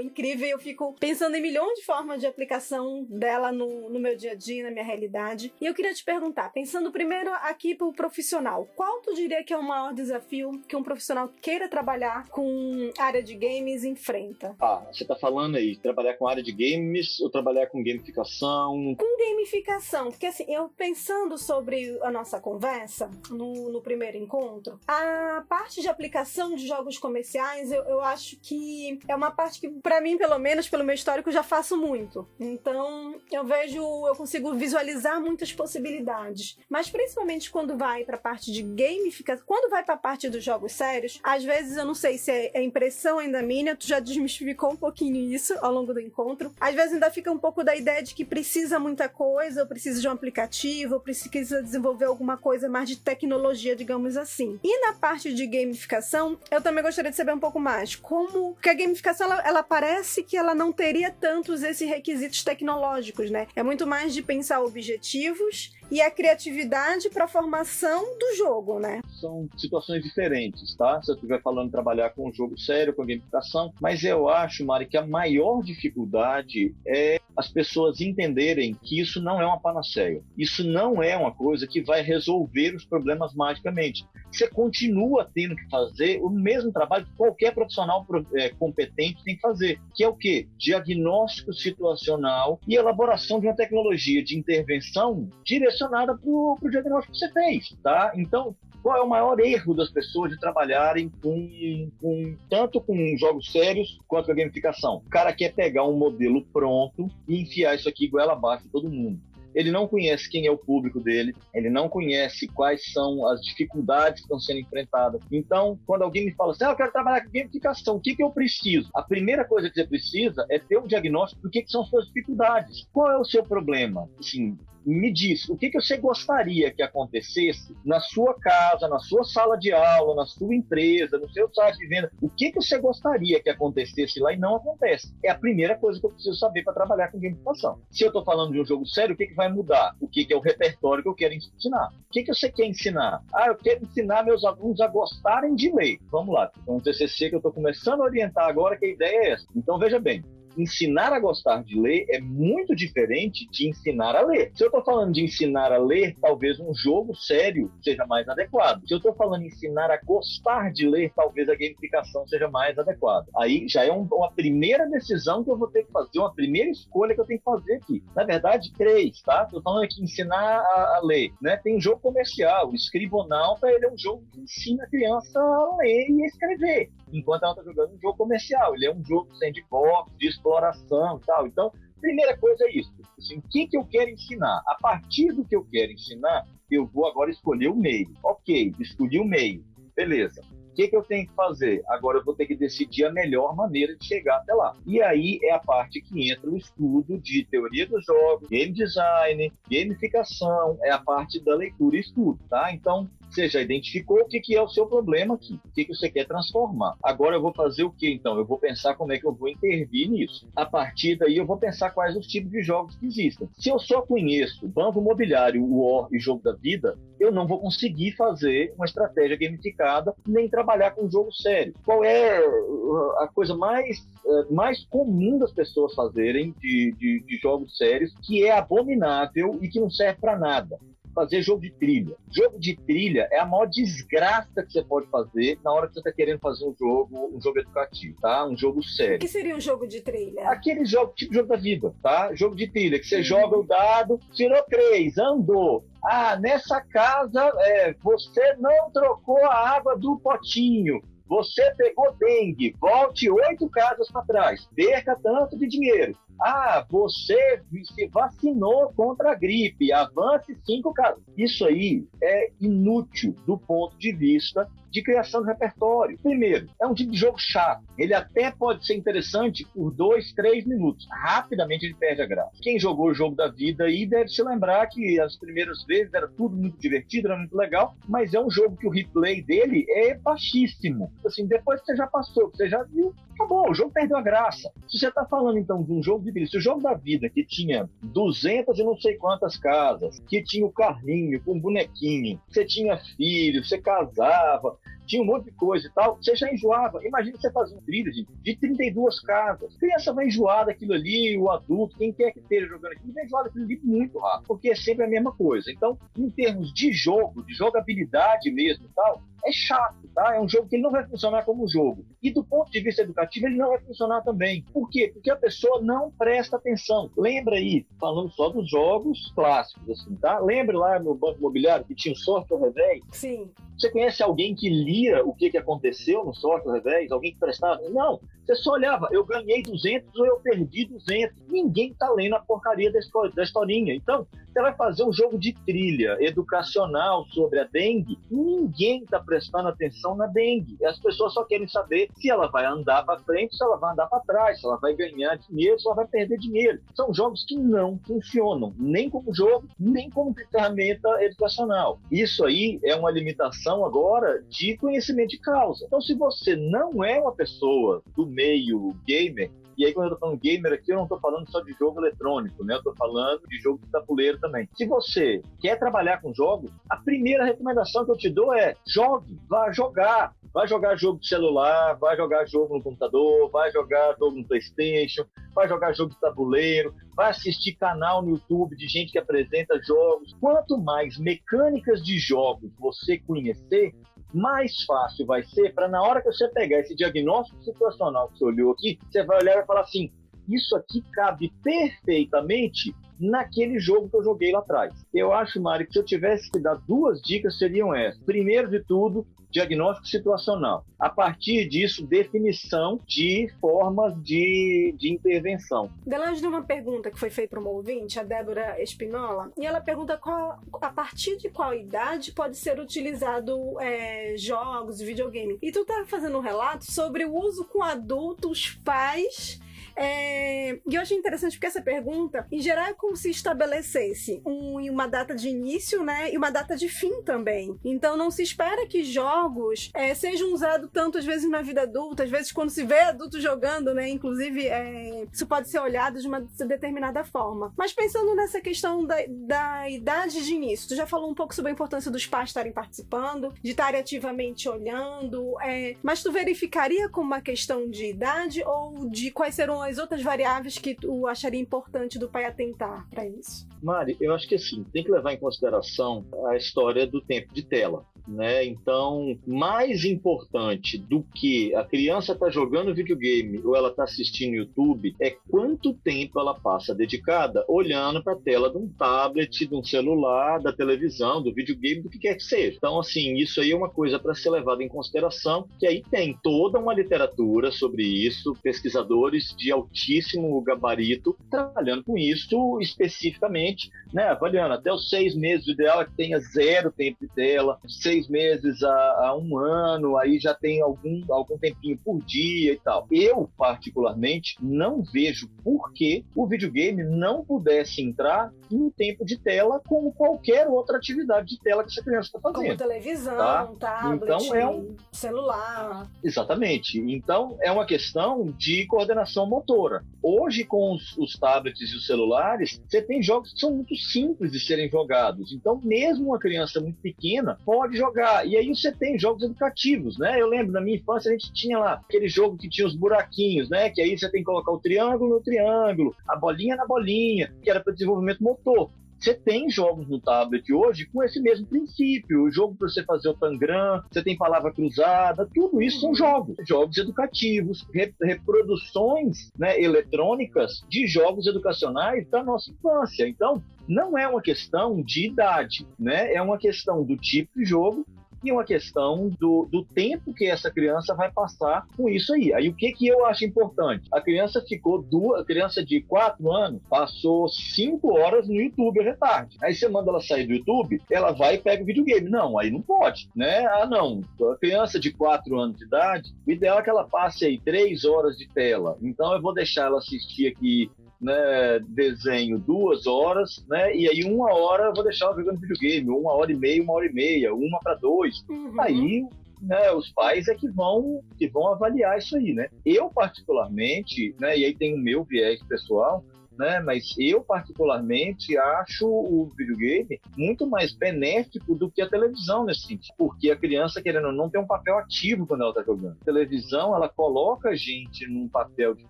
incrível, 0.00 0.48
eu 0.48 0.58
fico 0.58 0.94
pensando 0.98 1.36
em 1.36 1.42
milhões 1.42 1.78
de 1.78 1.84
formas 1.84 2.18
de 2.18 2.26
aplicação 2.62 3.04
dela 3.08 3.50
no, 3.50 3.90
no 3.90 3.98
meu 3.98 4.16
dia 4.16 4.32
a 4.32 4.34
dia, 4.34 4.62
na 4.64 4.70
minha 4.70 4.84
realidade. 4.84 5.52
E 5.60 5.66
eu 5.66 5.74
queria 5.74 5.92
te 5.92 6.04
perguntar, 6.04 6.52
pensando 6.52 6.92
primeiro 6.92 7.30
aqui 7.34 7.74
pro 7.74 7.92
profissional, 7.92 8.68
qual 8.76 9.00
tu 9.00 9.14
diria 9.14 9.42
que 9.42 9.52
é 9.52 9.58
o 9.58 9.62
maior 9.62 9.92
desafio 9.92 10.62
que 10.68 10.76
um 10.76 10.82
profissional 10.82 11.28
queira 11.40 11.68
trabalhar 11.68 12.28
com 12.28 12.90
área 12.98 13.22
de 13.22 13.34
games 13.34 13.84
enfrenta? 13.84 14.54
Ah, 14.60 14.82
você 14.92 15.04
tá 15.04 15.16
falando 15.16 15.56
aí, 15.56 15.76
trabalhar 15.76 16.14
com 16.14 16.28
área 16.28 16.42
de 16.42 16.52
games 16.52 17.20
ou 17.20 17.28
trabalhar 17.28 17.66
com 17.66 17.82
gamificação? 17.82 18.94
Com 18.96 19.18
gamificação, 19.18 20.10
porque 20.10 20.26
assim, 20.26 20.44
eu 20.48 20.68
pensando 20.68 21.36
sobre 21.36 21.98
a 22.02 22.10
nossa 22.10 22.40
conversa 22.40 23.10
no, 23.30 23.70
no 23.70 23.82
primeiro 23.82 24.16
encontro, 24.16 24.78
a 24.86 25.44
parte 25.48 25.80
de 25.80 25.88
aplicação 25.88 26.54
de 26.54 26.66
jogos 26.66 26.98
comerciais, 26.98 27.72
eu, 27.72 27.82
eu 27.84 28.00
acho 28.00 28.38
que 28.40 28.98
é 29.08 29.16
uma 29.16 29.30
parte 29.30 29.60
que, 29.60 29.68
para 29.68 30.00
mim, 30.00 30.16
pelo 30.16 30.38
menos, 30.38 30.68
pelo 30.68 30.84
meu 30.84 30.94
histórico, 30.94 31.28
eu 31.28 31.32
já 31.32 31.42
faço 31.42 31.76
muito. 31.76 32.26
Então, 32.52 33.20
eu 33.30 33.44
vejo, 33.44 33.80
eu 34.06 34.14
consigo 34.14 34.54
visualizar 34.54 35.20
muitas 35.20 35.52
possibilidades. 35.52 36.58
Mas 36.68 36.90
principalmente 36.90 37.50
quando 37.50 37.76
vai 37.76 38.04
para 38.04 38.16
a 38.16 38.20
parte 38.20 38.52
de 38.52 38.62
gamificação, 38.62 39.44
quando 39.46 39.70
vai 39.70 39.82
para 39.82 39.94
a 39.94 39.98
parte 39.98 40.28
dos 40.28 40.44
jogos 40.44 40.72
sérios, 40.72 41.18
às 41.22 41.42
vezes 41.42 41.76
eu 41.76 41.84
não 41.84 41.94
sei 41.94 42.18
se 42.18 42.30
é 42.30 42.62
impressão 42.62 43.18
ainda 43.18 43.42
minha, 43.42 43.74
tu 43.74 43.86
já 43.86 44.00
desmistificou 44.00 44.72
um 44.72 44.76
pouquinho 44.76 45.16
isso 45.16 45.54
ao 45.60 45.72
longo 45.72 45.94
do 45.94 46.00
encontro. 46.00 46.52
Às 46.60 46.74
vezes 46.74 46.92
ainda 46.92 47.10
fica 47.10 47.32
um 47.32 47.38
pouco 47.38 47.64
da 47.64 47.74
ideia 47.74 48.02
de 48.02 48.14
que 48.14 48.24
precisa 48.24 48.78
muita 48.78 49.08
coisa, 49.08 49.62
ou 49.62 49.66
precisa 49.66 50.00
de 50.00 50.06
um 50.06 50.12
aplicativo, 50.12 50.94
ou 50.94 51.00
precisa 51.00 51.62
desenvolver 51.62 52.04
alguma 52.04 52.36
coisa 52.36 52.68
mais 52.68 52.88
de 52.88 52.96
tecnologia, 52.96 53.74
digamos 53.74 54.16
assim. 54.16 54.60
E 54.62 54.80
na 54.80 54.92
parte 54.92 55.32
de 55.32 55.46
gamificação, 55.46 56.38
eu 56.50 56.60
também 56.60 56.84
gostaria 56.84 57.10
de 57.10 57.16
saber 57.16 57.32
um 57.32 57.40
pouco 57.40 57.58
mais 57.58 57.96
como 57.96 58.54
que 58.56 58.68
a 58.68 58.74
gamificação 58.74 59.26
ela, 59.26 59.42
ela 59.46 59.62
parece 59.62 60.22
que 60.22 60.36
ela 60.36 60.54
não 60.54 60.72
teria 60.72 61.10
tantos 61.10 61.62
esses 61.62 61.88
requisitos 61.88 62.41
tecnológicos, 62.42 63.30
né? 63.30 63.46
É 63.54 63.62
muito 63.62 63.86
mais 63.86 64.14
de 64.14 64.22
pensar 64.22 64.60
objetivos 64.62 65.72
e 65.92 66.00
a 66.00 66.10
criatividade 66.10 67.10
para 67.10 67.24
a 67.26 67.28
formação 67.28 68.18
do 68.18 68.34
jogo, 68.34 68.80
né? 68.80 69.02
São 69.20 69.46
situações 69.58 70.02
diferentes, 70.02 70.74
tá? 70.74 71.02
Se 71.02 71.10
eu 71.10 71.14
estiver 71.14 71.42
falando 71.42 71.70
trabalhar 71.70 72.08
com 72.14 72.30
um 72.30 72.32
jogo 72.32 72.58
sério, 72.58 72.94
com 72.94 73.04
gamificação, 73.04 73.74
mas 73.78 74.02
eu 74.02 74.26
acho, 74.26 74.64
Mari, 74.64 74.86
que 74.86 74.96
a 74.96 75.06
maior 75.06 75.62
dificuldade 75.62 76.74
é 76.86 77.20
as 77.36 77.48
pessoas 77.48 78.00
entenderem 78.00 78.74
que 78.74 79.00
isso 79.00 79.20
não 79.20 79.40
é 79.40 79.46
uma 79.46 79.60
panaceia. 79.60 80.22
Isso 80.36 80.64
não 80.64 81.02
é 81.02 81.16
uma 81.16 81.32
coisa 81.32 81.66
que 81.66 81.82
vai 81.82 82.02
resolver 82.02 82.74
os 82.74 82.84
problemas 82.84 83.34
magicamente. 83.34 84.06
Você 84.30 84.48
continua 84.48 85.26
tendo 85.34 85.56
que 85.56 85.68
fazer 85.70 86.20
o 86.22 86.28
mesmo 86.28 86.72
trabalho 86.72 87.06
que 87.06 87.16
qualquer 87.16 87.54
profissional 87.54 88.06
é, 88.34 88.50
competente 88.50 89.24
tem 89.24 89.34
que 89.34 89.40
fazer, 89.40 89.80
que 89.94 90.04
é 90.04 90.08
o 90.08 90.14
quê? 90.14 90.46
Diagnóstico 90.58 91.52
situacional 91.52 92.60
e 92.68 92.76
elaboração 92.76 93.40
de 93.40 93.46
uma 93.46 93.56
tecnologia 93.56 94.22
de 94.22 94.38
intervenção 94.38 95.28
direcionada 95.44 95.81
para 95.88 96.18
o 96.24 96.70
diagnóstico 96.70 97.12
que 97.12 97.18
você 97.18 97.32
fez, 97.32 97.76
tá? 97.82 98.12
Então, 98.16 98.54
qual 98.82 98.96
é 98.96 99.00
o 99.00 99.08
maior 99.08 99.38
erro 99.38 99.74
das 99.74 99.90
pessoas 99.90 100.32
de 100.32 100.40
trabalharem 100.40 101.10
com, 101.22 101.90
com, 102.00 102.36
tanto 102.50 102.80
com 102.80 103.16
jogos 103.16 103.50
sérios 103.52 103.98
quanto 104.08 104.26
com 104.26 104.32
a 104.32 104.34
gamificação? 104.34 104.96
O 105.06 105.10
cara 105.10 105.32
quer 105.32 105.54
pegar 105.54 105.84
um 105.84 105.96
modelo 105.96 106.44
pronto 106.52 107.08
e 107.28 107.40
enfiar 107.40 107.76
isso 107.76 107.88
aqui 107.88 108.08
goela 108.08 108.32
abaixo 108.32 108.64
de 108.64 108.70
todo 108.70 108.90
mundo 108.90 109.20
ele 109.54 109.70
não 109.70 109.86
conhece 109.86 110.28
quem 110.28 110.46
é 110.46 110.50
o 110.50 110.58
público 110.58 111.00
dele, 111.00 111.34
ele 111.52 111.70
não 111.70 111.88
conhece 111.88 112.48
quais 112.48 112.92
são 112.92 113.26
as 113.26 113.40
dificuldades 113.42 114.20
que 114.20 114.26
estão 114.26 114.38
sendo 114.38 114.60
enfrentadas. 114.60 115.20
Então, 115.30 115.78
quando 115.86 116.02
alguém 116.02 116.26
me 116.26 116.34
fala 116.34 116.52
assim, 116.52 116.64
ah, 116.64 116.70
eu 116.70 116.76
quero 116.76 116.92
trabalhar 116.92 117.24
com 117.24 117.30
gamificação, 117.30 117.96
o 117.96 118.00
que, 118.00 118.16
que 118.16 118.22
eu 118.22 118.30
preciso? 118.30 118.88
A 118.94 119.02
primeira 119.02 119.44
coisa 119.44 119.68
que 119.68 119.74
você 119.74 119.86
precisa 119.86 120.46
é 120.50 120.58
ter 120.58 120.78
um 120.78 120.86
diagnóstico 120.86 121.42
do 121.42 121.50
que, 121.50 121.62
que 121.62 121.70
são 121.70 121.84
suas 121.84 122.06
dificuldades. 122.06 122.88
Qual 122.92 123.10
é 123.10 123.18
o 123.18 123.24
seu 123.24 123.42
problema? 123.42 124.08
Assim, 124.18 124.56
me 124.84 125.12
diz, 125.12 125.48
o 125.48 125.56
que, 125.56 125.70
que 125.70 125.80
você 125.80 125.96
gostaria 125.96 126.72
que 126.72 126.82
acontecesse 126.82 127.76
na 127.84 128.00
sua 128.00 128.34
casa, 128.34 128.88
na 128.88 128.98
sua 128.98 129.24
sala 129.24 129.56
de 129.56 129.72
aula, 129.72 130.14
na 130.14 130.26
sua 130.26 130.54
empresa, 130.54 131.18
no 131.18 131.30
seu 131.30 131.52
site 131.52 131.78
de 131.78 131.86
venda? 131.86 132.10
O 132.20 132.28
que, 132.28 132.50
que 132.50 132.60
você 132.60 132.78
gostaria 132.78 133.42
que 133.42 133.50
acontecesse 133.50 134.20
lá 134.20 134.32
e 134.32 134.38
não 134.38 134.56
acontece? 134.56 135.14
É 135.24 135.30
a 135.30 135.38
primeira 135.38 135.76
coisa 135.76 136.00
que 136.00 136.06
eu 136.06 136.10
preciso 136.10 136.36
saber 136.36 136.62
para 136.62 136.72
trabalhar 136.72 137.10
com 137.10 137.20
gamificação. 137.20 137.78
Se 137.90 138.04
eu 138.04 138.08
estou 138.08 138.24
falando 138.24 138.52
de 138.52 138.60
um 138.60 138.64
jogo 138.64 138.86
sério, 138.86 139.14
o 139.14 139.18
que, 139.18 139.26
que 139.26 139.34
vai 139.34 139.50
mudar? 139.50 139.94
O 140.00 140.08
que, 140.08 140.24
que 140.24 140.32
é 140.32 140.36
o 140.36 140.40
repertório 140.40 141.02
que 141.02 141.08
eu 141.08 141.14
quero 141.14 141.34
ensinar? 141.34 141.88
O 141.88 142.12
que, 142.12 142.22
que 142.22 142.34
você 142.34 142.50
quer 142.50 142.66
ensinar? 142.66 143.22
Ah, 143.34 143.48
eu 143.48 143.56
quero 143.56 143.84
ensinar 143.84 144.24
meus 144.24 144.44
alunos 144.44 144.80
a 144.80 144.88
gostarem 144.88 145.54
de 145.54 145.72
ler. 145.72 145.98
Vamos 146.10 146.34
lá, 146.34 146.50
então 146.62 146.76
um 146.76 146.80
TCC 146.80 147.28
que 147.28 147.34
eu 147.34 147.38
estou 147.38 147.52
começando 147.52 148.00
a 148.02 148.04
orientar 148.04 148.48
agora, 148.48 148.76
que 148.76 148.86
a 148.86 148.90
ideia 148.90 149.16
é 149.16 149.30
essa. 149.32 149.46
Então 149.54 149.78
veja 149.78 149.98
bem, 149.98 150.24
ensinar 150.56 151.12
a 151.12 151.18
gostar 151.18 151.62
de 151.62 151.78
ler 151.78 152.06
é 152.08 152.20
muito 152.20 152.74
diferente 152.74 153.48
de 153.50 153.68
ensinar 153.68 154.16
a 154.16 154.22
ler. 154.22 154.52
Se 154.54 154.62
eu 154.62 154.68
estou 154.68 154.82
falando 154.82 155.12
de 155.12 155.22
ensinar 155.22 155.72
a 155.72 155.78
ler, 155.78 156.16
talvez 156.20 156.58
um 156.60 156.74
jogo 156.74 157.14
sério 157.14 157.70
seja 157.82 158.06
mais 158.06 158.28
adequado. 158.28 158.86
Se 158.86 158.94
eu 158.94 158.98
estou 158.98 159.14
falando 159.14 159.42
de 159.42 159.48
ensinar 159.48 159.90
a 159.90 160.00
gostar 160.02 160.72
de 160.72 160.88
ler, 160.88 161.12
talvez 161.14 161.48
a 161.48 161.54
gamificação 161.54 162.26
seja 162.26 162.48
mais 162.48 162.78
adequada. 162.78 163.26
Aí 163.36 163.66
já 163.68 163.84
é 163.84 163.92
um, 163.92 164.06
uma 164.10 164.30
primeira 164.32 164.88
decisão 164.88 165.44
que 165.44 165.50
eu 165.50 165.58
vou 165.58 165.68
ter 165.68 165.84
que 165.84 165.92
fazer, 165.92 166.18
uma 166.18 166.34
primeira 166.34 166.70
escolha 166.70 167.14
que 167.14 167.20
eu 167.20 167.26
tenho 167.26 167.38
que 167.38 167.44
fazer 167.44 167.74
aqui. 167.74 168.02
Na 168.14 168.24
verdade, 168.24 168.72
três, 168.76 169.20
tá? 169.22 169.44
Estou 169.44 169.62
falando 169.62 169.84
aqui 169.84 170.02
ensinar 170.02 170.60
a, 170.60 170.96
a, 170.96 171.00
ler, 171.02 171.32
né? 171.40 171.56
Tem 171.56 171.76
um 171.76 171.80
jogo 171.80 172.00
comercial, 172.00 172.70
o 172.70 172.74
Escribonauta, 172.74 173.70
ele 173.70 173.86
é 173.86 173.90
um 173.90 173.98
jogo 173.98 174.24
que 174.32 174.40
ensina 174.40 174.84
a 174.84 174.88
criança 174.88 175.38
a 175.38 175.76
ler 175.78 176.08
e 176.08 176.22
a 176.22 176.26
escrever 176.26 176.90
enquanto 177.12 177.42
ela 177.42 177.52
está 177.52 177.62
jogando 177.62 177.94
um 177.94 178.00
jogo 178.00 178.16
comercial. 178.16 178.74
Ele 178.74 178.86
é 178.86 178.94
um 178.94 179.04
jogo 179.04 179.34
sandbox, 179.36 180.10
de 180.16 180.28
exploração 180.42 181.18
e 181.18 181.26
tal. 181.26 181.46
Então, 181.46 181.72
primeira 182.00 182.36
coisa 182.36 182.64
é 182.64 182.78
isso. 182.78 182.92
Assim, 183.16 183.38
o 183.38 183.42
que, 183.42 183.68
que 183.68 183.76
eu 183.76 183.84
quero 183.84 184.10
ensinar? 184.10 184.62
A 184.66 184.76
partir 184.80 185.32
do 185.32 185.44
que 185.44 185.54
eu 185.54 185.64
quero 185.70 185.92
ensinar, 185.92 186.44
eu 186.70 186.86
vou 186.86 187.06
agora 187.06 187.30
escolher 187.30 187.68
o 187.68 187.76
meio. 187.76 188.10
Ok, 188.22 188.74
escolhi 188.80 189.20
o 189.20 189.24
meio. 189.24 189.64
Beleza. 189.94 190.42
O 190.70 190.74
que, 190.74 190.88
que 190.88 190.96
eu 190.96 191.02
tenho 191.02 191.28
que 191.28 191.34
fazer? 191.34 191.82
Agora 191.86 192.18
eu 192.18 192.24
vou 192.24 192.34
ter 192.34 192.46
que 192.46 192.56
decidir 192.56 193.04
a 193.04 193.12
melhor 193.12 193.54
maneira 193.54 193.94
de 193.94 194.06
chegar 194.06 194.38
até 194.38 194.54
lá. 194.54 194.74
E 194.86 195.02
aí 195.02 195.38
é 195.42 195.52
a 195.52 195.58
parte 195.58 196.00
que 196.00 196.32
entra 196.32 196.48
o 196.48 196.56
estudo 196.56 197.18
de 197.18 197.44
teoria 197.44 197.86
dos 197.86 198.02
jogos, 198.06 198.48
game 198.48 198.72
design, 198.72 199.52
gamificação, 199.70 200.78
é 200.82 200.90
a 200.90 200.98
parte 200.98 201.44
da 201.44 201.54
leitura 201.54 201.98
e 201.98 202.00
estudo, 202.00 202.40
tá? 202.48 202.72
Então, 202.72 203.06
você 203.32 203.48
já 203.48 203.60
identificou 203.60 204.20
o 204.20 204.26
que, 204.26 204.40
que 204.40 204.54
é 204.54 204.62
o 204.62 204.68
seu 204.68 204.86
problema 204.86 205.34
aqui, 205.34 205.58
o 205.64 205.72
que, 205.72 205.84
que 205.84 205.94
você 205.94 206.10
quer 206.10 206.26
transformar. 206.26 206.96
Agora 207.02 207.36
eu 207.36 207.42
vou 207.42 207.52
fazer 207.52 207.82
o 207.84 207.90
que 207.90 208.10
então? 208.10 208.36
Eu 208.36 208.44
vou 208.44 208.58
pensar 208.58 208.94
como 208.94 209.12
é 209.12 209.18
que 209.18 209.26
eu 209.26 209.32
vou 209.32 209.48
intervir 209.48 210.10
nisso. 210.10 210.46
A 210.54 210.66
partir 210.66 211.16
daí 211.16 211.36
eu 211.36 211.46
vou 211.46 211.56
pensar 211.56 211.90
quais 211.90 212.16
os 212.16 212.26
tipos 212.26 212.50
de 212.50 212.62
jogos 212.62 212.94
que 212.96 213.06
existem. 213.06 213.48
Se 213.58 213.70
eu 213.70 213.78
só 213.78 214.02
conheço 214.02 214.68
Banco 214.68 215.00
Imobiliário, 215.00 215.64
War 215.64 216.08
e 216.12 216.18
Jogo 216.18 216.42
da 216.42 216.52
Vida, 216.52 216.98
eu 217.18 217.32
não 217.32 217.46
vou 217.46 217.60
conseguir 217.60 218.12
fazer 218.12 218.72
uma 218.76 218.84
estratégia 218.84 219.36
gamificada 219.36 220.14
nem 220.26 220.48
trabalhar 220.48 220.90
com 220.92 221.04
um 221.04 221.10
jogo 221.10 221.32
sério. 221.32 221.74
Qual 221.84 222.04
é 222.04 222.40
uh, 222.40 223.18
a 223.18 223.28
coisa 223.28 223.54
mais, 223.54 223.98
uh, 224.24 224.52
mais 224.52 224.84
comum 224.86 225.38
das 225.38 225.52
pessoas 225.52 225.94
fazerem 225.94 226.54
de, 226.60 226.94
de, 226.98 227.20
de 227.20 227.36
jogos 227.38 227.76
sérios 227.76 228.12
que 228.22 228.44
é 228.44 228.50
abominável 228.50 229.58
e 229.62 229.68
que 229.68 229.80
não 229.80 229.90
serve 229.90 230.20
para 230.20 230.38
nada? 230.38 230.78
Fazer 231.14 231.42
jogo 231.42 231.60
de 231.62 231.70
trilha. 231.70 232.16
Jogo 232.30 232.58
de 232.58 232.76
trilha 232.76 233.28
é 233.30 233.38
a 233.38 233.46
maior 233.46 233.66
desgraça 233.66 234.62
que 234.62 234.72
você 234.72 234.82
pode 234.82 235.06
fazer 235.08 235.58
na 235.64 235.72
hora 235.72 235.86
que 235.86 235.94
você 235.94 236.00
está 236.00 236.12
querendo 236.12 236.40
fazer 236.40 236.64
um 236.64 236.74
jogo, 236.78 237.30
um 237.34 237.40
jogo 237.40 237.58
educativo, 237.58 238.16
tá? 238.20 238.46
Um 238.46 238.56
jogo 238.56 238.82
sério. 238.82 239.16
O 239.16 239.18
que 239.18 239.28
seria 239.28 239.56
um 239.56 239.60
jogo 239.60 239.86
de 239.86 240.00
trilha? 240.00 240.48
Aquele 240.48 240.84
jogo, 240.84 241.12
tipo 241.14 241.34
jogo 241.34 241.48
da 241.48 241.56
vida, 241.56 241.94
tá? 242.02 242.34
Jogo 242.34 242.56
de 242.56 242.66
trilha, 242.66 242.98
que 242.98 243.06
você 243.06 243.18
uhum. 243.18 243.22
joga 243.22 243.58
o 243.58 243.62
dado, 243.62 244.20
tirou 244.32 244.62
três, 244.64 245.18
andou. 245.18 245.84
Ah, 246.04 246.36
nessa 246.36 246.80
casa 246.80 247.52
é, 247.60 247.94
você 248.02 248.56
não 248.58 248.90
trocou 248.90 249.44
a 249.44 249.76
água 249.76 249.96
do 249.96 250.18
potinho. 250.18 251.00
Você 251.26 251.62
pegou 251.76 252.14
dengue, 252.18 252.76
volte 252.78 253.30
oito 253.30 253.66
casas 253.70 254.10
para 254.10 254.22
trás, 254.22 254.68
perca 254.74 255.18
tanto 255.22 255.56
de 255.56 255.66
dinheiro. 255.66 256.14
Ah, 256.40 256.84
você 256.88 257.62
se 257.94 258.06
vacinou 258.08 258.92
contra 258.94 259.32
a 259.32 259.34
gripe, 259.34 259.92
avance 259.92 260.56
cinco 260.64 260.92
casas. 260.92 261.22
Isso 261.36 261.64
aí 261.64 262.04
é 262.22 262.50
inútil 262.60 263.34
do 263.46 263.58
ponto 263.58 263.96
de 263.98 264.12
vista 264.12 264.68
de 264.92 265.02
criação 265.02 265.40
de 265.40 265.48
repertório. 265.48 266.18
Primeiro, 266.22 266.66
é 266.80 266.86
um 266.86 266.92
tipo 266.92 267.10
de 267.10 267.16
jogo 267.16 267.38
chato. 267.38 267.82
Ele 267.96 268.12
até 268.12 268.50
pode 268.50 268.86
ser 268.86 268.94
interessante 268.94 269.66
por 269.74 269.90
dois, 269.90 270.32
três 270.34 270.66
minutos. 270.66 271.08
Rapidamente 271.10 271.86
ele 271.86 271.94
perde 271.94 272.20
a 272.20 272.26
graça. 272.26 272.52
Quem 272.60 272.78
jogou 272.78 273.06
o 273.06 273.14
jogo 273.14 273.34
da 273.34 273.48
vida 273.48 273.84
aí 273.84 274.06
deve 274.06 274.28
se 274.28 274.42
lembrar 274.42 274.86
que 274.88 275.18
as 275.18 275.36
primeiras 275.36 275.82
vezes 275.84 276.12
era 276.12 276.28
tudo 276.28 276.54
muito 276.54 276.78
divertido, 276.78 277.28
era 277.28 277.38
muito 277.38 277.56
legal, 277.56 277.96
mas 278.06 278.34
é 278.34 278.40
um 278.40 278.50
jogo 278.50 278.76
que 278.76 278.86
o 278.86 278.90
replay 278.90 279.42
dele 279.42 279.86
é 279.88 280.14
baixíssimo. 280.14 281.10
Assim, 281.24 281.46
depois 281.46 281.80
que 281.80 281.86
você 281.86 281.96
já 281.96 282.06
passou, 282.06 282.50
que 282.50 282.58
você 282.58 282.68
já 282.68 282.82
viu, 282.82 283.14
acabou, 283.34 283.70
o 283.70 283.74
jogo 283.74 283.92
perdeu 283.92 284.18
a 284.18 284.22
graça. 284.22 284.70
Se 284.88 284.98
você 284.98 285.08
está 285.08 285.24
falando 285.24 285.58
então 285.58 285.82
de 285.82 285.92
um 285.92 286.02
jogo 286.02 286.21
de 286.22 286.30
vida, 286.30 286.46
se 286.46 286.56
o 286.56 286.60
jogo 286.60 286.80
da 286.80 286.94
vida 286.94 287.28
que 287.28 287.44
tinha 287.44 287.88
200 288.02 288.78
e 288.78 288.84
não 288.84 288.96
sei 288.96 289.16
quantas 289.16 289.56
casas, 289.56 290.18
que 290.28 290.42
tinha 290.42 290.66
o 290.66 290.72
carrinho 290.72 291.42
com 291.42 291.58
bonequinho, 291.58 292.40
você 292.48 292.64
tinha 292.64 292.96
filho, 293.16 293.64
você 293.64 293.78
casava, 293.78 294.76
tinha 295.06 295.22
um 295.22 295.26
monte 295.26 295.46
de 295.46 295.52
coisa 295.52 295.86
e 295.86 295.90
tal, 295.90 296.16
você 296.16 296.34
já 296.34 296.52
enjoava. 296.52 297.04
Imagina 297.04 297.36
você 297.36 297.50
fazer 297.50 297.74
um 297.74 297.80
trilha 297.82 298.10
de, 298.10 298.26
de 298.42 298.56
32 298.56 299.20
casas. 299.20 299.76
Criança 299.76 300.12
vai 300.12 300.26
enjoar 300.26 300.66
daquilo 300.66 300.92
ali, 300.94 301.36
o 301.38 301.50
adulto, 301.50 301.96
quem 301.96 302.12
quer 302.12 302.32
que 302.32 302.40
esteja 302.40 302.66
jogando 302.66 302.92
aquilo, 302.92 303.12
vai 303.12 303.24
enjoar 303.24 303.44
daquilo 303.44 303.64
ali 303.64 303.80
muito 303.82 304.18
rápido, 304.18 304.46
porque 304.46 304.70
é 304.70 304.74
sempre 304.74 305.04
a 305.04 305.08
mesma 305.08 305.32
coisa. 305.32 305.70
Então, 305.70 305.98
em 306.16 306.30
termos 306.30 306.72
de 306.72 306.92
jogo, 306.92 307.42
de 307.44 307.54
jogabilidade 307.54 308.50
mesmo 308.50 308.86
e 308.86 308.90
tal, 308.94 309.22
é 309.44 309.52
chato, 309.52 310.08
tá? 310.14 310.36
É 310.36 310.40
um 310.40 310.48
jogo 310.48 310.68
que 310.68 310.76
ele 310.76 310.82
não 310.82 310.90
vai 310.90 311.04
funcionar 311.06 311.44
como 311.44 311.68
jogo. 311.68 312.04
E 312.22 312.30
do 312.30 312.44
ponto 312.44 312.70
de 312.70 312.80
vista 312.80 313.02
educativo, 313.02 313.46
ele 313.46 313.56
não 313.56 313.70
vai 313.70 313.80
funcionar 313.80 314.22
também. 314.22 314.64
Por 314.72 314.88
quê? 314.88 315.10
Porque 315.12 315.30
a 315.30 315.36
pessoa 315.36 315.80
não 315.80 316.12
presta 316.12 316.56
atenção. 316.56 317.10
Lembra 317.16 317.56
aí, 317.56 317.84
falando 317.98 318.30
só 318.30 318.48
dos 318.48 318.70
jogos 318.70 319.32
clássicos, 319.34 320.00
assim, 320.00 320.14
tá? 320.16 320.38
Lembra 320.38 320.78
lá 320.78 320.98
no 320.98 321.14
Banco 321.14 321.38
Imobiliário 321.38 321.84
que 321.84 321.94
tinha 321.94 322.14
o 322.14 322.16
sorte 322.16 322.52
ao 322.52 322.60
revés? 322.60 323.02
Sim. 323.10 323.50
Você 323.76 323.90
conhece 323.90 324.22
alguém 324.22 324.54
que 324.54 324.68
lia 324.68 324.91
o 325.24 325.34
que, 325.34 325.50
que 325.50 325.58
aconteceu 325.58 326.24
no 326.24 326.34
sorte 326.34 326.66
ao 326.66 326.74
revés? 326.74 327.10
Alguém 327.10 327.32
que 327.32 327.38
prestava? 327.38 327.80
Não. 327.90 328.20
Você 328.44 328.56
só 328.56 328.72
olhava, 328.72 329.08
eu 329.12 329.24
ganhei 329.24 329.62
200 329.62 330.18
ou 330.18 330.26
eu 330.26 330.40
perdi 330.40 330.84
200. 330.86 331.36
Ninguém 331.48 331.94
tá 331.94 332.10
lendo 332.10 332.34
a 332.34 332.40
porcaria 332.40 332.90
da, 332.90 332.98
da 333.34 333.42
historinha. 333.42 333.94
Então, 333.94 334.26
você 334.52 334.60
vai 334.60 334.74
fazer 334.74 335.04
um 335.04 335.12
jogo 335.12 335.38
de 335.38 335.54
trilha 335.64 336.18
educacional 336.20 337.24
sobre 337.28 337.58
a 337.58 337.64
dengue, 337.64 338.18
ninguém 338.30 339.02
está 339.02 339.18
prestando 339.18 339.68
atenção 339.68 340.14
na 340.14 340.26
dengue. 340.26 340.76
As 340.84 340.98
pessoas 340.98 341.32
só 341.32 341.42
querem 341.44 341.66
saber 341.66 342.10
se 342.16 342.28
ela 342.28 342.48
vai 342.48 342.66
andar 342.66 343.02
para 343.04 343.18
frente, 343.20 343.56
se 343.56 343.64
ela 343.64 343.78
vai 343.78 343.92
andar 343.92 344.08
para 344.08 344.20
trás, 344.20 344.60
se 344.60 344.66
ela 344.66 344.76
vai 344.76 344.94
ganhar 344.94 345.36
dinheiro, 345.36 345.80
se 345.80 345.86
ela 345.86 345.96
vai 345.96 346.06
perder 346.06 346.38
dinheiro. 346.38 346.80
São 346.94 347.14
jogos 347.14 347.46
que 347.46 347.56
não 347.56 347.98
funcionam, 348.06 348.74
nem 348.76 349.08
como 349.08 349.34
jogo, 349.34 349.66
nem 349.80 350.10
como 350.10 350.34
ferramenta 350.50 351.08
educacional. 351.24 351.98
Isso 352.10 352.44
aí 352.44 352.78
é 352.84 352.94
uma 352.94 353.10
limitação 353.10 353.86
agora 353.86 354.42
de 354.50 354.76
conhecimento 354.82 355.30
de 355.30 355.38
causa. 355.38 355.84
Então, 355.86 356.00
se 356.00 356.12
você 356.14 356.56
não 356.56 357.04
é 357.04 357.20
uma 357.20 357.32
pessoa 357.32 358.02
do 358.16 358.26
meio 358.26 358.94
gamer, 359.06 359.48
e 359.78 359.86
aí, 359.86 359.94
quando 359.94 360.08
eu 360.08 360.14
tô 360.14 360.20
falando 360.20 360.38
gamer 360.38 360.72
aqui, 360.74 360.92
eu 360.92 360.96
não 360.96 361.08
tô 361.08 361.18
falando 361.18 361.50
só 361.50 361.60
de 361.60 361.72
jogo 361.72 361.98
eletrônico, 362.00 362.62
né? 362.62 362.74
Eu 362.74 362.82
tô 362.82 362.94
falando 362.94 363.40
de 363.48 363.56
jogo 363.58 363.80
de 363.82 363.90
tabuleiro 363.90 364.38
também. 364.38 364.68
Se 364.74 364.86
você 364.86 365.40
quer 365.60 365.78
trabalhar 365.78 366.20
com 366.20 366.34
jogos, 366.34 366.70
a 366.90 366.96
primeira 366.96 367.44
recomendação 367.44 368.04
que 368.04 368.10
eu 368.10 368.16
te 368.16 368.28
dou 368.28 368.52
é 368.52 368.74
jogue, 368.86 369.40
vá 369.48 369.72
jogar. 369.72 370.34
Vai 370.52 370.68
jogar 370.68 370.96
jogo 370.96 371.18
de 371.18 371.26
celular, 371.26 371.94
vai 371.94 372.14
jogar 372.14 372.44
jogo 372.44 372.76
no 372.76 372.82
computador, 372.82 373.50
vai 373.50 373.72
jogar 373.72 374.14
jogo 374.18 374.36
no 374.36 374.44
PlayStation, 374.46 375.24
vai 375.54 375.66
jogar 375.66 375.94
jogo 375.94 376.10
de 376.10 376.20
tabuleiro, 376.20 376.94
vai 377.16 377.30
assistir 377.30 377.72
canal 377.72 378.20
no 378.20 378.32
YouTube 378.32 378.76
de 378.76 378.86
gente 378.86 379.12
que 379.12 379.18
apresenta 379.18 379.80
jogos. 379.82 380.36
Quanto 380.38 380.76
mais 380.76 381.16
mecânicas 381.18 382.04
de 382.04 382.18
jogos 382.18 382.70
você 382.78 383.18
conhecer, 383.20 383.94
mais 384.32 384.84
fácil 384.84 385.26
vai 385.26 385.42
ser 385.42 385.74
para 385.74 385.88
na 385.88 386.02
hora 386.02 386.22
que 386.22 386.32
você 386.32 386.48
pegar 386.48 386.80
esse 386.80 386.94
diagnóstico 386.94 387.62
situacional 387.62 388.28
que 388.28 388.38
você 388.38 388.44
olhou 388.44 388.72
aqui, 388.72 388.98
você 389.10 389.22
vai 389.24 389.38
olhar 389.38 389.52
e 389.52 389.56
vai 389.56 389.66
falar 389.66 389.80
assim: 389.82 390.10
isso 390.48 390.74
aqui 390.76 391.02
cabe 391.12 391.52
perfeitamente 391.62 392.94
naquele 393.22 393.78
jogo 393.78 394.08
que 394.08 394.16
eu 394.16 394.24
joguei 394.24 394.52
lá 394.52 394.58
atrás. 394.58 394.92
Eu 395.14 395.32
acho, 395.32 395.60
Mário, 395.60 395.86
que 395.86 395.92
se 395.92 395.98
eu 395.98 396.04
tivesse 396.04 396.50
que 396.50 396.58
dar 396.58 396.74
duas 396.74 397.22
dicas, 397.22 397.56
seriam 397.56 397.94
essas. 397.94 398.22
Primeiro 398.24 398.68
de 398.68 398.80
tudo, 398.80 399.26
diagnóstico 399.52 400.08
situacional. 400.08 400.84
A 400.98 401.10
partir 401.10 401.68
disso, 401.68 402.06
definição 402.06 402.98
de 403.06 403.52
formas 403.60 404.14
de, 404.22 404.94
de 404.98 405.12
intervenção. 405.12 405.90
Delage 406.06 406.40
de 406.40 406.46
uma 406.46 406.62
pergunta 406.62 407.10
que 407.10 407.18
foi 407.18 407.28
feita 407.28 407.50
para 407.50 407.60
uma 407.60 407.70
ouvinte, 407.70 408.18
a 408.18 408.22
Débora 408.22 408.82
Espinola, 408.82 409.52
e 409.58 409.66
ela 409.66 409.80
pergunta 409.80 410.16
qual, 410.16 410.58
a 410.80 410.90
partir 410.90 411.36
de 411.36 411.50
qual 411.50 411.74
idade 411.74 412.32
pode 412.32 412.56
ser 412.56 412.80
utilizado 412.80 413.78
é, 413.78 414.34
jogos, 414.38 415.00
videogame. 415.00 415.58
E 415.60 415.70
tu 415.70 415.84
tá 415.84 416.04
fazendo 416.06 416.38
um 416.38 416.40
relato 416.40 416.90
sobre 416.90 417.24
o 417.26 417.34
uso 417.34 417.64
com 417.66 417.82
adultos, 417.82 418.80
pais 418.82 419.60
É... 419.96 420.78
E 420.88 420.94
eu 420.94 421.00
achei 421.00 421.16
interessante 421.16 421.54
porque 421.54 421.66
essa 421.66 421.82
pergunta, 421.82 422.46
em 422.50 422.60
geral, 422.60 422.86
é 422.86 422.94
como 422.94 423.16
se 423.16 423.30
estabelecesse 423.30 424.42
um, 424.44 424.78
uma 424.90 425.06
data 425.06 425.34
de 425.34 425.48
início, 425.48 426.02
né? 426.02 426.32
E 426.32 426.36
uma 426.36 426.50
data 426.50 426.76
de 426.76 426.88
fim 426.88 427.22
também. 427.22 427.78
Então 427.84 428.16
não 428.16 428.30
se 428.30 428.42
espera 428.42 428.86
que 428.86 429.04
jogos 429.04 429.90
é, 429.94 430.14
sejam 430.14 430.52
usados 430.52 430.90
tanto 430.92 431.18
às 431.18 431.24
vezes 431.24 431.48
na 431.48 431.62
vida 431.62 431.82
adulta, 431.82 432.24
às 432.24 432.30
vezes 432.30 432.52
quando 432.52 432.70
se 432.70 432.84
vê 432.84 433.00
adulto 433.00 433.40
jogando, 433.40 433.94
né? 433.94 434.08
Inclusive, 434.08 434.66
é... 434.66 435.26
isso 435.32 435.46
pode 435.46 435.68
ser 435.68 435.80
olhado 435.80 436.20
de 436.20 436.26
uma 436.26 436.40
determinada 436.40 437.24
forma. 437.24 437.72
Mas 437.76 437.92
pensando 437.92 438.34
nessa 438.34 438.60
questão 438.60 439.04
da, 439.04 439.16
da 439.28 439.90
idade 439.90 440.44
de 440.44 440.54
início, 440.54 440.88
tu 440.88 440.96
já 440.96 441.06
falou 441.06 441.30
um 441.30 441.34
pouco 441.34 441.54
sobre 441.54 441.70
a 441.70 441.74
importância 441.74 442.10
dos 442.10 442.26
pais 442.26 442.50
estarem 442.50 442.72
participando, 442.72 443.52
de 443.62 443.70
estarem 443.70 444.00
ativamente 444.00 444.68
olhando, 444.68 445.54
é... 445.60 445.96
mas 446.02 446.22
tu 446.22 446.32
verificaria 446.32 447.08
como 447.08 447.26
uma 447.26 447.40
questão 447.40 447.88
de 447.88 448.06
idade 448.06 448.62
ou 448.64 449.08
de 449.08 449.30
quais 449.30 449.54
serão 449.54 449.81
as 449.82 449.98
outras 449.98 450.22
variáveis 450.22 450.78
que 450.78 450.94
tu 450.94 451.26
acharia 451.26 451.60
importante 451.60 452.18
do 452.18 452.28
pai 452.28 452.44
atentar 452.44 453.08
para 453.10 453.26
isso? 453.26 453.66
Mari, 453.82 454.16
eu 454.20 454.32
acho 454.32 454.48
que 454.48 454.54
assim, 454.54 454.84
tem 454.84 455.02
que 455.02 455.10
levar 455.10 455.32
em 455.32 455.38
consideração 455.38 456.24
a 456.48 456.56
história 456.56 457.06
do 457.06 457.20
tempo 457.20 457.52
de 457.52 457.62
tela. 457.62 458.04
Né? 458.26 458.64
Então, 458.64 459.36
mais 459.46 460.04
importante 460.04 460.96
do 460.96 461.22
que 461.34 461.74
a 461.74 461.84
criança 461.84 462.32
está 462.32 462.48
jogando 462.50 462.94
videogame 462.94 463.60
ou 463.64 463.74
ela 463.74 463.88
está 463.88 464.04
assistindo 464.04 464.54
YouTube 464.54 465.14
é 465.20 465.36
quanto 465.50 465.92
tempo 465.92 466.38
ela 466.38 466.54
passa 466.54 466.94
dedicada 466.94 467.64
olhando 467.68 468.22
para 468.22 468.34
a 468.34 468.40
tela 468.40 468.70
de 468.70 468.78
um 468.78 468.88
tablet, 468.88 469.66
de 469.66 469.74
um 469.74 469.82
celular, 469.82 470.60
da 470.60 470.72
televisão, 470.72 471.42
do 471.42 471.52
videogame, 471.52 472.02
do 472.02 472.08
que 472.08 472.18
quer 472.18 472.36
que 472.36 472.44
seja. 472.44 472.76
Então, 472.76 473.00
assim, 473.00 473.34
isso 473.36 473.60
aí 473.60 473.72
é 473.72 473.76
uma 473.76 473.90
coisa 473.90 474.18
para 474.18 474.34
ser 474.34 474.50
levada 474.50 474.82
em 474.82 474.88
consideração, 474.88 475.66
que 475.78 475.86
aí 475.86 476.02
tem 476.10 476.38
toda 476.42 476.78
uma 476.78 476.94
literatura 476.94 477.72
sobre 477.72 478.04
isso, 478.04 478.56
pesquisadores 478.62 479.54
de 479.56 479.72
altíssimo 479.72 480.60
gabarito 480.62 481.36
trabalhando 481.50 482.04
com 482.04 482.16
isso 482.16 482.78
especificamente, 482.80 483.90
né? 484.12 484.24
Avaliando 484.24 484.74
até 484.74 484.92
os 484.92 485.08
seis 485.08 485.34
meses, 485.34 485.66
o 485.66 485.72
ideal 485.72 486.02
é 486.02 486.04
que 486.04 486.16
tenha 486.16 486.38
zero 486.38 486.92
tempo 486.92 487.18
de 487.20 487.28
tela, 487.28 487.78
seis 488.12 488.28
meses 488.28 488.82
a, 488.82 489.26
a 489.26 489.36
um 489.36 489.58
ano, 489.58 490.18
aí 490.18 490.38
já 490.38 490.54
tem 490.54 490.82
algum, 490.82 491.22
algum 491.30 491.56
tempinho 491.56 491.98
por 492.04 492.20
dia 492.22 492.74
e 492.74 492.78
tal. 492.78 493.06
Eu, 493.10 493.48
particularmente, 493.56 494.56
não 494.60 495.02
vejo 495.02 495.48
por 495.64 495.92
que 495.92 496.24
o 496.36 496.46
videogame 496.46 497.02
não 497.02 497.42
pudesse 497.44 498.02
entrar 498.02 498.52
no 498.70 498.90
tempo 498.90 499.24
de 499.24 499.38
tela 499.38 499.80
como 499.86 500.12
qualquer 500.12 500.66
outra 500.68 500.96
atividade 500.96 501.48
de 501.48 501.60
tela 501.60 501.82
que 501.82 501.90
essa 501.90 502.02
criança 502.02 502.28
está 502.28 502.40
fazendo. 502.40 502.64
Como 502.64 502.76
televisão, 502.76 503.36
tá? 503.36 503.66
tablet, 503.78 504.22
então, 504.22 504.54
é 504.54 504.68
um... 504.68 504.96
celular. 505.10 506.10
Exatamente. 506.22 506.98
Então, 506.98 507.56
é 507.60 507.70
uma 507.70 507.86
questão 507.86 508.52
de 508.58 508.86
coordenação 508.86 509.46
motora. 509.46 510.04
Hoje, 510.22 510.64
com 510.64 510.94
os, 510.94 511.16
os 511.18 511.38
tablets 511.38 511.92
e 511.92 511.96
os 511.96 512.06
celulares, 512.06 512.80
você 512.86 513.02
tem 513.02 513.22
jogos 513.22 513.52
que 513.52 513.60
são 513.60 513.72
muito 513.72 513.94
simples 513.96 514.52
de 514.52 514.60
serem 514.60 514.88
jogados. 514.90 515.52
Então, 515.52 515.80
mesmo 515.82 516.28
uma 516.28 516.38
criança 516.38 516.80
muito 516.80 517.00
pequena 517.00 517.58
pode 517.64 517.96
jogar. 518.02 518.46
E 518.46 518.56
aí 518.56 518.68
você 518.68 518.90
tem 518.90 519.18
jogos 519.18 519.44
educativos, 519.44 520.18
né? 520.18 520.40
Eu 520.40 520.48
lembro, 520.48 520.72
na 520.72 520.80
minha 520.80 520.96
infância, 520.96 521.30
a 521.30 521.32
gente 521.32 521.52
tinha 521.52 521.78
lá 521.78 521.94
aquele 521.94 522.28
jogo 522.28 522.56
que 522.56 522.68
tinha 522.68 522.86
os 522.86 522.96
buraquinhos, 522.96 523.68
né? 523.70 523.90
Que 523.90 524.02
aí 524.02 524.18
você 524.18 524.28
tem 524.30 524.40
que 524.40 524.46
colocar 524.46 524.72
o 524.72 524.80
triângulo 524.80 525.36
no 525.36 525.40
triângulo, 525.40 526.14
a 526.28 526.36
bolinha 526.36 526.76
na 526.76 526.86
bolinha, 526.86 527.52
que 527.62 527.70
era 527.70 527.80
para 527.80 527.92
desenvolvimento 527.92 528.42
motor. 528.42 528.90
Você 529.22 529.34
tem 529.34 529.70
jogos 529.70 530.08
no 530.08 530.18
tablet 530.18 530.72
hoje 530.72 531.06
com 531.06 531.22
esse 531.22 531.40
mesmo 531.40 531.64
princípio. 531.64 532.42
O 532.42 532.50
jogo 532.50 532.74
para 532.74 532.88
você 532.88 533.04
fazer 533.04 533.28
o 533.28 533.34
tangram, 533.34 534.02
você 534.10 534.20
tem 534.20 534.36
palavra 534.36 534.72
cruzada, 534.72 535.48
tudo 535.54 535.80
isso 535.80 536.00
são 536.00 536.12
jogos. 536.12 536.56
Jogos 536.66 536.96
educativos, 536.98 537.86
reproduções 538.20 539.48
né, 539.56 539.80
eletrônicas 539.80 540.84
de 540.88 541.06
jogos 541.06 541.46
educacionais 541.46 542.28
da 542.30 542.42
nossa 542.42 542.72
infância. 542.72 543.28
Então, 543.28 543.62
não 543.88 544.16
é 544.16 544.26
uma 544.26 544.40
questão 544.40 545.02
de 545.02 545.26
idade, 545.26 545.86
né? 545.98 546.32
É 546.32 546.40
uma 546.40 546.58
questão 546.58 547.04
do 547.04 547.16
tipo 547.16 547.58
de 547.58 547.64
jogo 547.64 548.06
e 548.42 548.52
uma 548.52 548.64
questão 548.64 549.28
do, 549.38 549.68
do 549.70 549.84
tempo 549.84 550.34
que 550.34 550.46
essa 550.46 550.70
criança 550.70 551.14
vai 551.14 551.30
passar 551.30 551.86
com 551.96 552.08
isso 552.08 552.32
aí. 552.34 552.52
Aí 552.52 552.68
o 552.68 552.74
que, 552.74 552.92
que 552.92 553.06
eu 553.06 553.24
acho 553.26 553.44
importante? 553.44 554.08
A 554.12 554.20
criança 554.20 554.60
ficou 554.60 555.02
duas, 555.02 555.40
a 555.40 555.44
criança 555.44 555.84
de 555.84 556.02
4 556.02 556.52
anos 556.52 556.80
passou 556.88 557.48
5 557.48 558.18
horas 558.18 558.48
no 558.48 558.54
YouTube 558.54 559.00
à 559.08 559.14
tarde. 559.14 559.56
Aí 559.62 559.74
você 559.74 559.88
manda 559.88 560.10
ela 560.10 560.20
sair 560.20 560.46
do 560.46 560.54
YouTube, 560.54 561.00
ela 561.10 561.32
vai 561.32 561.54
e 561.54 561.58
pega 561.58 561.82
o 561.82 561.86
videogame. 561.86 562.28
Não, 562.28 562.58
aí 562.58 562.70
não 562.70 562.82
pode, 562.82 563.28
né? 563.34 563.66
Ah, 563.66 563.86
não. 563.86 564.22
A 564.52 564.56
criança 564.56 564.98
de 564.98 565.12
4 565.12 565.58
anos 565.58 565.78
de 565.78 565.84
idade, 565.84 566.32
o 566.46 566.50
ideal 566.50 566.78
é 566.78 566.82
que 566.82 566.90
ela 566.90 567.04
passe 567.04 567.44
aí 567.44 567.58
3 567.58 568.04
horas 568.04 568.36
de 568.36 568.48
tela. 568.48 568.96
Então 569.02 569.32
eu 569.32 569.40
vou 569.40 569.54
deixar 569.54 569.86
ela 569.86 569.98
assistir 569.98 570.48
aqui 570.48 570.90
né, 571.22 571.78
desenho 571.88 572.58
duas 572.58 573.06
horas, 573.06 573.64
né, 573.68 573.94
e 573.94 574.08
aí 574.08 574.24
uma 574.24 574.52
hora 574.52 574.86
eu 574.86 574.94
vou 574.94 575.04
deixar 575.04 575.26
ela 575.26 575.36
jogando 575.36 575.60
videogame, 575.60 576.10
uma 576.10 576.32
hora 576.32 576.50
e 576.50 576.56
meia, 576.56 576.82
uma 576.82 576.94
hora 576.94 577.06
e 577.06 577.12
meia, 577.12 577.54
uma 577.54 577.78
para 577.78 577.94
dois. 577.94 578.31
Uhum. 578.48 578.80
Aí 578.80 579.24
né, 579.62 579.92
os 579.92 580.10
pais 580.10 580.48
é 580.48 580.54
que 580.54 580.68
vão 580.68 581.22
que 581.38 581.48
vão 581.48 581.68
avaliar 581.68 582.18
isso 582.18 582.36
aí, 582.36 582.52
né? 582.52 582.68
Eu 582.84 583.08
particularmente, 583.10 584.34
né, 584.40 584.58
e 584.58 584.64
aí 584.64 584.74
tem 584.74 584.94
o 584.94 584.98
meu 584.98 585.22
viés 585.22 585.62
pessoal, 585.62 586.24
né? 586.58 586.80
Mas 586.80 587.14
eu, 587.18 587.42
particularmente, 587.42 588.56
acho 588.56 589.06
o 589.06 589.50
videogame 589.56 590.20
muito 590.36 590.66
mais 590.66 590.92
benéfico 590.94 591.74
do 591.74 591.90
que 591.90 592.02
a 592.02 592.08
televisão 592.08 592.64
nesse 592.64 592.82
sentido. 592.82 593.14
Porque 593.16 593.50
a 593.50 593.56
criança, 593.56 594.02
querendo 594.02 594.26
ou 594.26 594.32
não, 594.32 594.50
tem 594.50 594.60
um 594.60 594.66
papel 594.66 594.98
ativo 594.98 595.46
quando 595.46 595.62
ela 595.62 595.70
está 595.70 595.82
jogando. 595.82 596.16
A 596.20 596.24
televisão, 596.24 596.94
ela 596.94 597.08
coloca 597.08 597.70
a 597.70 597.74
gente 597.74 598.26
num 598.26 598.48
papel 598.48 598.94
de 598.94 599.06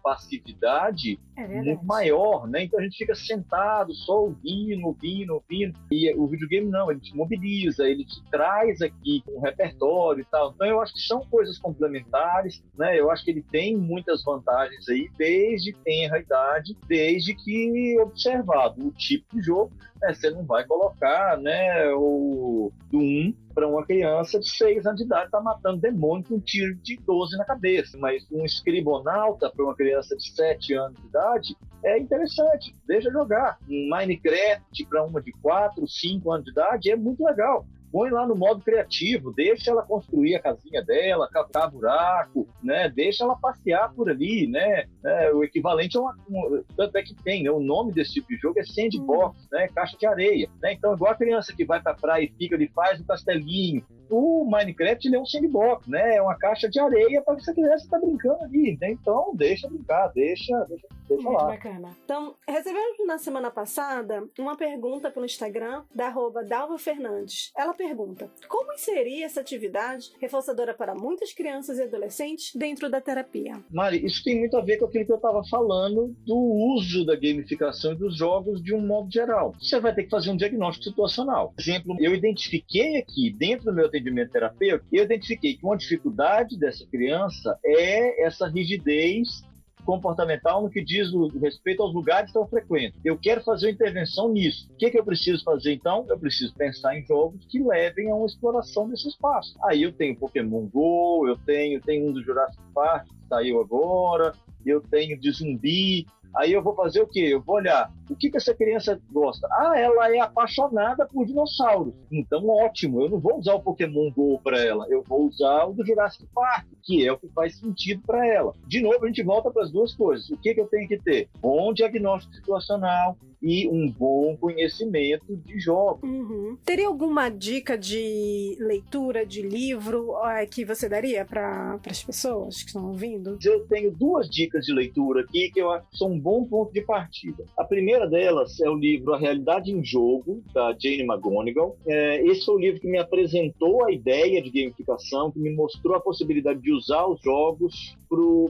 passividade 0.02 1.18
é 1.36 1.46
muito 1.46 1.84
maior, 1.84 2.46
né? 2.46 2.64
Então 2.64 2.78
a 2.78 2.82
gente 2.82 2.98
fica 2.98 3.14
sentado, 3.14 3.94
só 3.94 4.22
ouvindo, 4.22 4.86
ouvindo, 4.86 5.34
ouvindo. 5.34 5.78
E 5.90 6.12
o 6.14 6.26
videogame 6.26 6.70
não, 6.70 6.90
ele 6.90 7.00
te 7.00 7.14
mobiliza, 7.16 7.88
ele 7.88 8.04
te 8.04 8.22
traz 8.30 8.80
aqui 8.82 9.22
um 9.28 9.40
repertório 9.40 10.22
e 10.22 10.24
tal. 10.24 10.52
Então 10.54 10.66
eu 10.66 10.80
acho 10.80 10.92
que 10.92 11.00
são 11.00 11.20
coisas 11.26 11.58
complementares, 11.58 12.62
né? 12.76 12.98
Eu 12.98 13.10
acho 13.10 13.24
que 13.24 13.30
ele 13.30 13.42
tem 13.42 13.76
muitas 13.76 14.22
vantagens 14.22 14.88
aí, 14.88 15.10
desde 15.16 15.72
tenra 15.84 16.18
idade, 16.18 16.76
desde 16.86 17.31
que 17.34 17.98
observado 18.00 18.86
o 18.86 18.92
tipo 18.92 19.24
de 19.34 19.42
jogo, 19.42 19.72
né, 20.00 20.12
você 20.12 20.30
não 20.30 20.44
vai 20.44 20.64
colocar 20.64 21.38
né, 21.38 21.90
o 21.94 22.72
do 22.90 22.98
1 22.98 23.34
para 23.54 23.68
uma 23.68 23.84
criança 23.84 24.38
de 24.40 24.48
6 24.48 24.86
anos 24.86 24.98
de 24.98 25.04
idade 25.04 25.30
tá 25.30 25.40
matando 25.40 25.80
demônio 25.80 26.24
com 26.24 26.36
um 26.36 26.40
tiro 26.40 26.74
de 26.76 26.96
12 26.96 27.36
na 27.36 27.44
cabeça. 27.44 27.98
Mas 27.98 28.26
um 28.30 28.44
escribonauta 28.44 29.50
para 29.50 29.64
uma 29.64 29.74
criança 29.74 30.16
de 30.16 30.30
7 30.34 30.74
anos 30.74 31.00
de 31.00 31.06
idade 31.06 31.56
é 31.84 31.98
interessante, 31.98 32.74
deixa 32.86 33.10
jogar. 33.10 33.58
Um 33.68 33.88
Minecraft 33.90 34.86
para 34.88 35.04
uma 35.04 35.20
de 35.20 35.32
4, 35.32 35.86
5 35.86 36.32
anos 36.32 36.44
de 36.44 36.50
idade 36.50 36.90
é 36.90 36.96
muito 36.96 37.24
legal 37.24 37.66
põe 37.92 38.10
lá 38.10 38.26
no 38.26 38.34
modo 38.34 38.64
criativo, 38.64 39.32
deixa 39.32 39.70
ela 39.70 39.82
construir 39.82 40.36
a 40.36 40.40
casinha 40.40 40.82
dela, 40.82 41.28
cavar 41.28 41.70
buraco, 41.70 42.48
né? 42.62 42.88
Deixa 42.88 43.22
ela 43.22 43.36
passear 43.36 43.92
por 43.94 44.08
ali, 44.08 44.46
né? 44.48 44.86
É, 45.04 45.30
o 45.32 45.44
equivalente 45.44 45.98
a 45.98 46.00
uma, 46.00 46.16
um, 46.30 46.64
tanto 46.74 46.96
é 46.96 47.02
que 47.02 47.14
tem, 47.14 47.42
né? 47.42 47.50
O 47.50 47.60
nome 47.60 47.92
desse 47.92 48.14
tipo 48.14 48.28
de 48.28 48.36
jogo 48.36 48.58
é 48.58 48.64
sandbox, 48.64 49.38
hum. 49.38 49.48
né? 49.52 49.68
Caixa 49.68 49.96
de 49.98 50.06
areia, 50.06 50.48
né? 50.62 50.72
Então, 50.72 50.94
igual 50.94 51.12
a 51.12 51.16
criança 51.16 51.54
que 51.54 51.64
vai 51.64 51.80
pra 51.82 51.94
praia 51.94 52.24
e 52.24 52.32
fica 52.38 52.56
ali, 52.56 52.68
faz 52.68 52.98
o 52.98 53.04
castelinho, 53.06 53.84
o 54.12 54.44
Minecraft 54.44 55.14
é 55.14 55.18
um 55.18 55.24
sandbox, 55.24 55.86
né? 55.86 56.16
É 56.16 56.22
uma 56.22 56.36
caixa 56.36 56.68
de 56.68 56.78
areia 56.78 57.22
para 57.22 57.34
que 57.34 57.42
essa 57.42 57.54
criança 57.54 57.84
está 57.84 57.98
brincando 57.98 58.44
ali, 58.44 58.76
né? 58.80 58.90
Então 58.90 59.32
deixa 59.34 59.68
brincar, 59.68 60.08
deixa, 60.08 60.54
deixa, 60.68 60.86
deixa 61.08 61.22
Muito 61.22 61.30
lá. 61.30 61.46
bacana. 61.46 61.96
Então, 62.04 62.34
recebemos 62.46 63.06
na 63.06 63.18
semana 63.18 63.50
passada 63.50 64.28
uma 64.38 64.56
pergunta 64.56 65.10
pelo 65.10 65.24
Instagram 65.24 65.84
da 65.94 66.06
arroba 66.06 66.44
Dalva 66.44 66.78
Fernandes. 66.78 67.50
Ela 67.56 67.72
pergunta: 67.82 68.30
como 68.48 68.72
inserir 68.72 69.24
essa 69.24 69.40
atividade 69.40 70.12
reforçadora 70.20 70.72
para 70.72 70.94
muitas 70.94 71.32
crianças 71.32 71.78
e 71.78 71.82
adolescentes 71.82 72.54
dentro 72.54 72.88
da 72.88 73.00
terapia? 73.00 73.60
Mari, 73.70 74.04
isso 74.04 74.22
tem 74.22 74.38
muito 74.38 74.56
a 74.56 74.60
ver 74.60 74.78
com 74.78 74.86
aquilo 74.86 75.04
que 75.04 75.12
eu 75.12 75.16
estava 75.16 75.42
falando 75.50 76.14
do 76.24 76.36
uso 76.36 77.04
da 77.04 77.16
gamificação 77.16 77.92
e 77.92 77.96
dos 77.96 78.16
jogos 78.16 78.62
de 78.62 78.72
um 78.72 78.86
modo 78.86 79.10
geral. 79.10 79.54
Você 79.60 79.80
vai 79.80 79.92
ter 79.94 80.04
que 80.04 80.10
fazer 80.10 80.30
um 80.30 80.36
diagnóstico 80.36 80.84
situacional. 80.84 81.52
Por 81.52 81.60
exemplo, 81.60 81.96
eu 81.98 82.14
identifiquei 82.14 82.98
aqui 82.98 83.34
dentro 83.36 83.66
do 83.66 83.74
meu 83.74 83.86
atendimento 83.86 84.30
terapêutico, 84.30 84.88
eu 84.92 85.04
identifiquei 85.04 85.56
que 85.56 85.64
uma 85.64 85.76
dificuldade 85.76 86.58
dessa 86.58 86.86
criança 86.86 87.58
é 87.64 88.24
essa 88.24 88.46
rigidez 88.46 89.42
comportamental 89.84 90.62
no 90.62 90.70
que 90.70 90.82
diz 90.82 91.12
o 91.12 91.26
respeito 91.38 91.82
aos 91.82 91.94
lugares 91.94 92.30
que 92.30 92.38
ela 92.38 92.46
frequenta. 92.46 92.96
Eu 93.04 93.18
quero 93.18 93.42
fazer 93.42 93.66
uma 93.66 93.72
intervenção 93.72 94.32
nisso. 94.32 94.68
O 94.72 94.76
que, 94.76 94.90
que 94.90 94.98
eu 94.98 95.04
preciso 95.04 95.42
fazer 95.44 95.72
então? 95.72 96.06
Eu 96.08 96.18
preciso 96.18 96.54
pensar 96.54 96.96
em 96.96 97.04
jogos 97.04 97.44
que 97.46 97.62
levem 97.62 98.10
a 98.10 98.14
uma 98.14 98.26
exploração 98.26 98.88
desse 98.88 99.08
espaço. 99.08 99.56
Aí 99.64 99.82
eu 99.82 99.92
tenho 99.92 100.16
Pokémon 100.16 100.66
Go, 100.66 101.26
eu 101.26 101.36
tenho, 101.38 101.80
tenho 101.80 102.08
um 102.08 102.12
do 102.12 102.22
Jurassic 102.22 102.62
Park 102.74 103.06
que 103.06 103.28
saiu 103.28 103.60
agora, 103.60 104.34
eu 104.64 104.80
tenho 104.80 105.18
de 105.18 105.30
zumbi, 105.30 106.06
Aí 106.34 106.52
eu 106.52 106.62
vou 106.62 106.74
fazer 106.74 107.00
o 107.00 107.06
quê? 107.06 107.28
Eu 107.30 107.40
vou 107.40 107.56
olhar 107.56 107.92
o 108.08 108.16
que, 108.16 108.30
que 108.30 108.36
essa 108.36 108.54
criança 108.54 109.00
gosta. 109.10 109.48
Ah, 109.50 109.72
ela 109.78 110.14
é 110.14 110.20
apaixonada 110.20 111.06
por 111.06 111.26
dinossauros. 111.26 111.94
Então, 112.10 112.48
ótimo. 112.48 113.02
Eu 113.02 113.10
não 113.10 113.18
vou 113.18 113.38
usar 113.38 113.54
o 113.54 113.62
Pokémon 113.62 114.10
Go 114.10 114.40
para 114.42 114.62
ela. 114.62 114.86
Eu 114.88 115.02
vou 115.02 115.26
usar 115.26 115.64
o 115.64 115.72
do 115.72 115.84
Jurassic 115.84 116.26
Park, 116.34 116.66
que 116.82 117.06
é 117.06 117.12
o 117.12 117.18
que 117.18 117.28
faz 117.28 117.58
sentido 117.58 118.02
para 118.06 118.26
ela. 118.26 118.54
De 118.66 118.80
novo, 118.80 119.04
a 119.04 119.08
gente 119.08 119.22
volta 119.22 119.50
para 119.50 119.62
as 119.62 119.70
duas 119.70 119.94
coisas. 119.94 120.28
O 120.30 120.36
que, 120.36 120.54
que 120.54 120.60
eu 120.60 120.66
tenho 120.66 120.88
que 120.88 120.98
ter? 120.98 121.28
Bom 121.40 121.72
diagnóstico 121.72 122.34
situacional, 122.34 123.16
e 123.42 123.68
um 123.68 123.90
bom 123.90 124.36
conhecimento 124.36 125.36
de 125.36 125.58
jogos. 125.58 126.08
Uhum. 126.08 126.56
Teria 126.64 126.86
alguma 126.86 127.28
dica 127.28 127.76
de 127.76 128.56
leitura 128.60 129.26
de 129.26 129.42
livro 129.42 130.16
é, 130.24 130.46
que 130.46 130.64
você 130.64 130.88
daria 130.88 131.24
para 131.24 131.78
as 131.84 132.04
pessoas 132.04 132.62
que 132.62 132.68
estão 132.68 132.86
ouvindo? 132.86 133.36
Eu 133.44 133.66
tenho 133.66 133.90
duas 133.90 134.30
dicas 134.30 134.64
de 134.64 134.72
leitura 134.72 135.22
aqui 135.22 135.50
que 135.52 135.60
eu 135.60 135.72
acho 135.72 135.90
que 135.90 135.98
são 135.98 136.16
bom 136.22 136.44
ponto 136.44 136.72
de 136.72 136.80
partida. 136.82 137.44
A 137.58 137.64
primeira 137.64 138.08
delas 138.08 138.60
é 138.60 138.70
o 138.70 138.74
livro 138.74 139.12
A 139.12 139.18
Realidade 139.18 139.72
em 139.72 139.84
Jogo, 139.84 140.42
da 140.54 140.72
Jane 140.78 141.02
McGonigal. 141.02 141.76
É, 141.86 142.24
esse 142.24 142.44
foi 142.44 142.54
o 142.54 142.58
livro 142.58 142.80
que 142.80 142.86
me 142.86 142.98
apresentou 142.98 143.84
a 143.84 143.92
ideia 143.92 144.40
de 144.40 144.50
gamificação, 144.50 145.32
que 145.32 145.40
me 145.40 145.52
mostrou 145.52 145.96
a 145.96 146.00
possibilidade 146.00 146.60
de 146.60 146.72
usar 146.72 147.06
os 147.06 147.20
jogos 147.20 147.96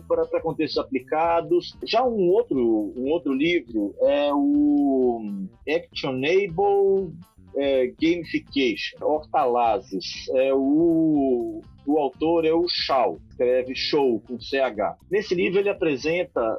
para 0.06 0.40
contextos 0.40 0.78
aplicados. 0.78 1.74
Já 1.84 2.04
um 2.04 2.28
outro, 2.28 2.92
um 2.96 3.10
outro 3.10 3.32
livro 3.32 3.94
é 4.02 4.30
o 4.34 5.46
Actionable 5.66 7.14
é, 7.56 7.92
Gamification, 8.00 8.98
Hortalazes. 9.00 10.28
É 10.34 10.52
o, 10.52 11.62
o 11.86 11.98
autor 11.98 12.44
é 12.44 12.52
o 12.52 12.66
Shaw, 12.68 13.18
escreve 13.30 13.74
Show 13.74 14.20
com 14.20 14.38
CH. 14.38 14.98
Nesse 15.10 15.34
livro 15.34 15.58
ele 15.58 15.70
apresenta 15.70 16.58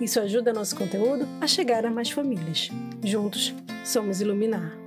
Isso 0.02 0.20
ajuda 0.20 0.52
nosso 0.52 0.76
conteúdo 0.76 1.26
a 1.40 1.48
chegar 1.48 1.86
a 1.86 1.90
mais 1.90 2.12
famílias. 2.12 2.70
Juntos, 3.02 3.56
somos 3.86 4.20
Iluminar. 4.20 4.78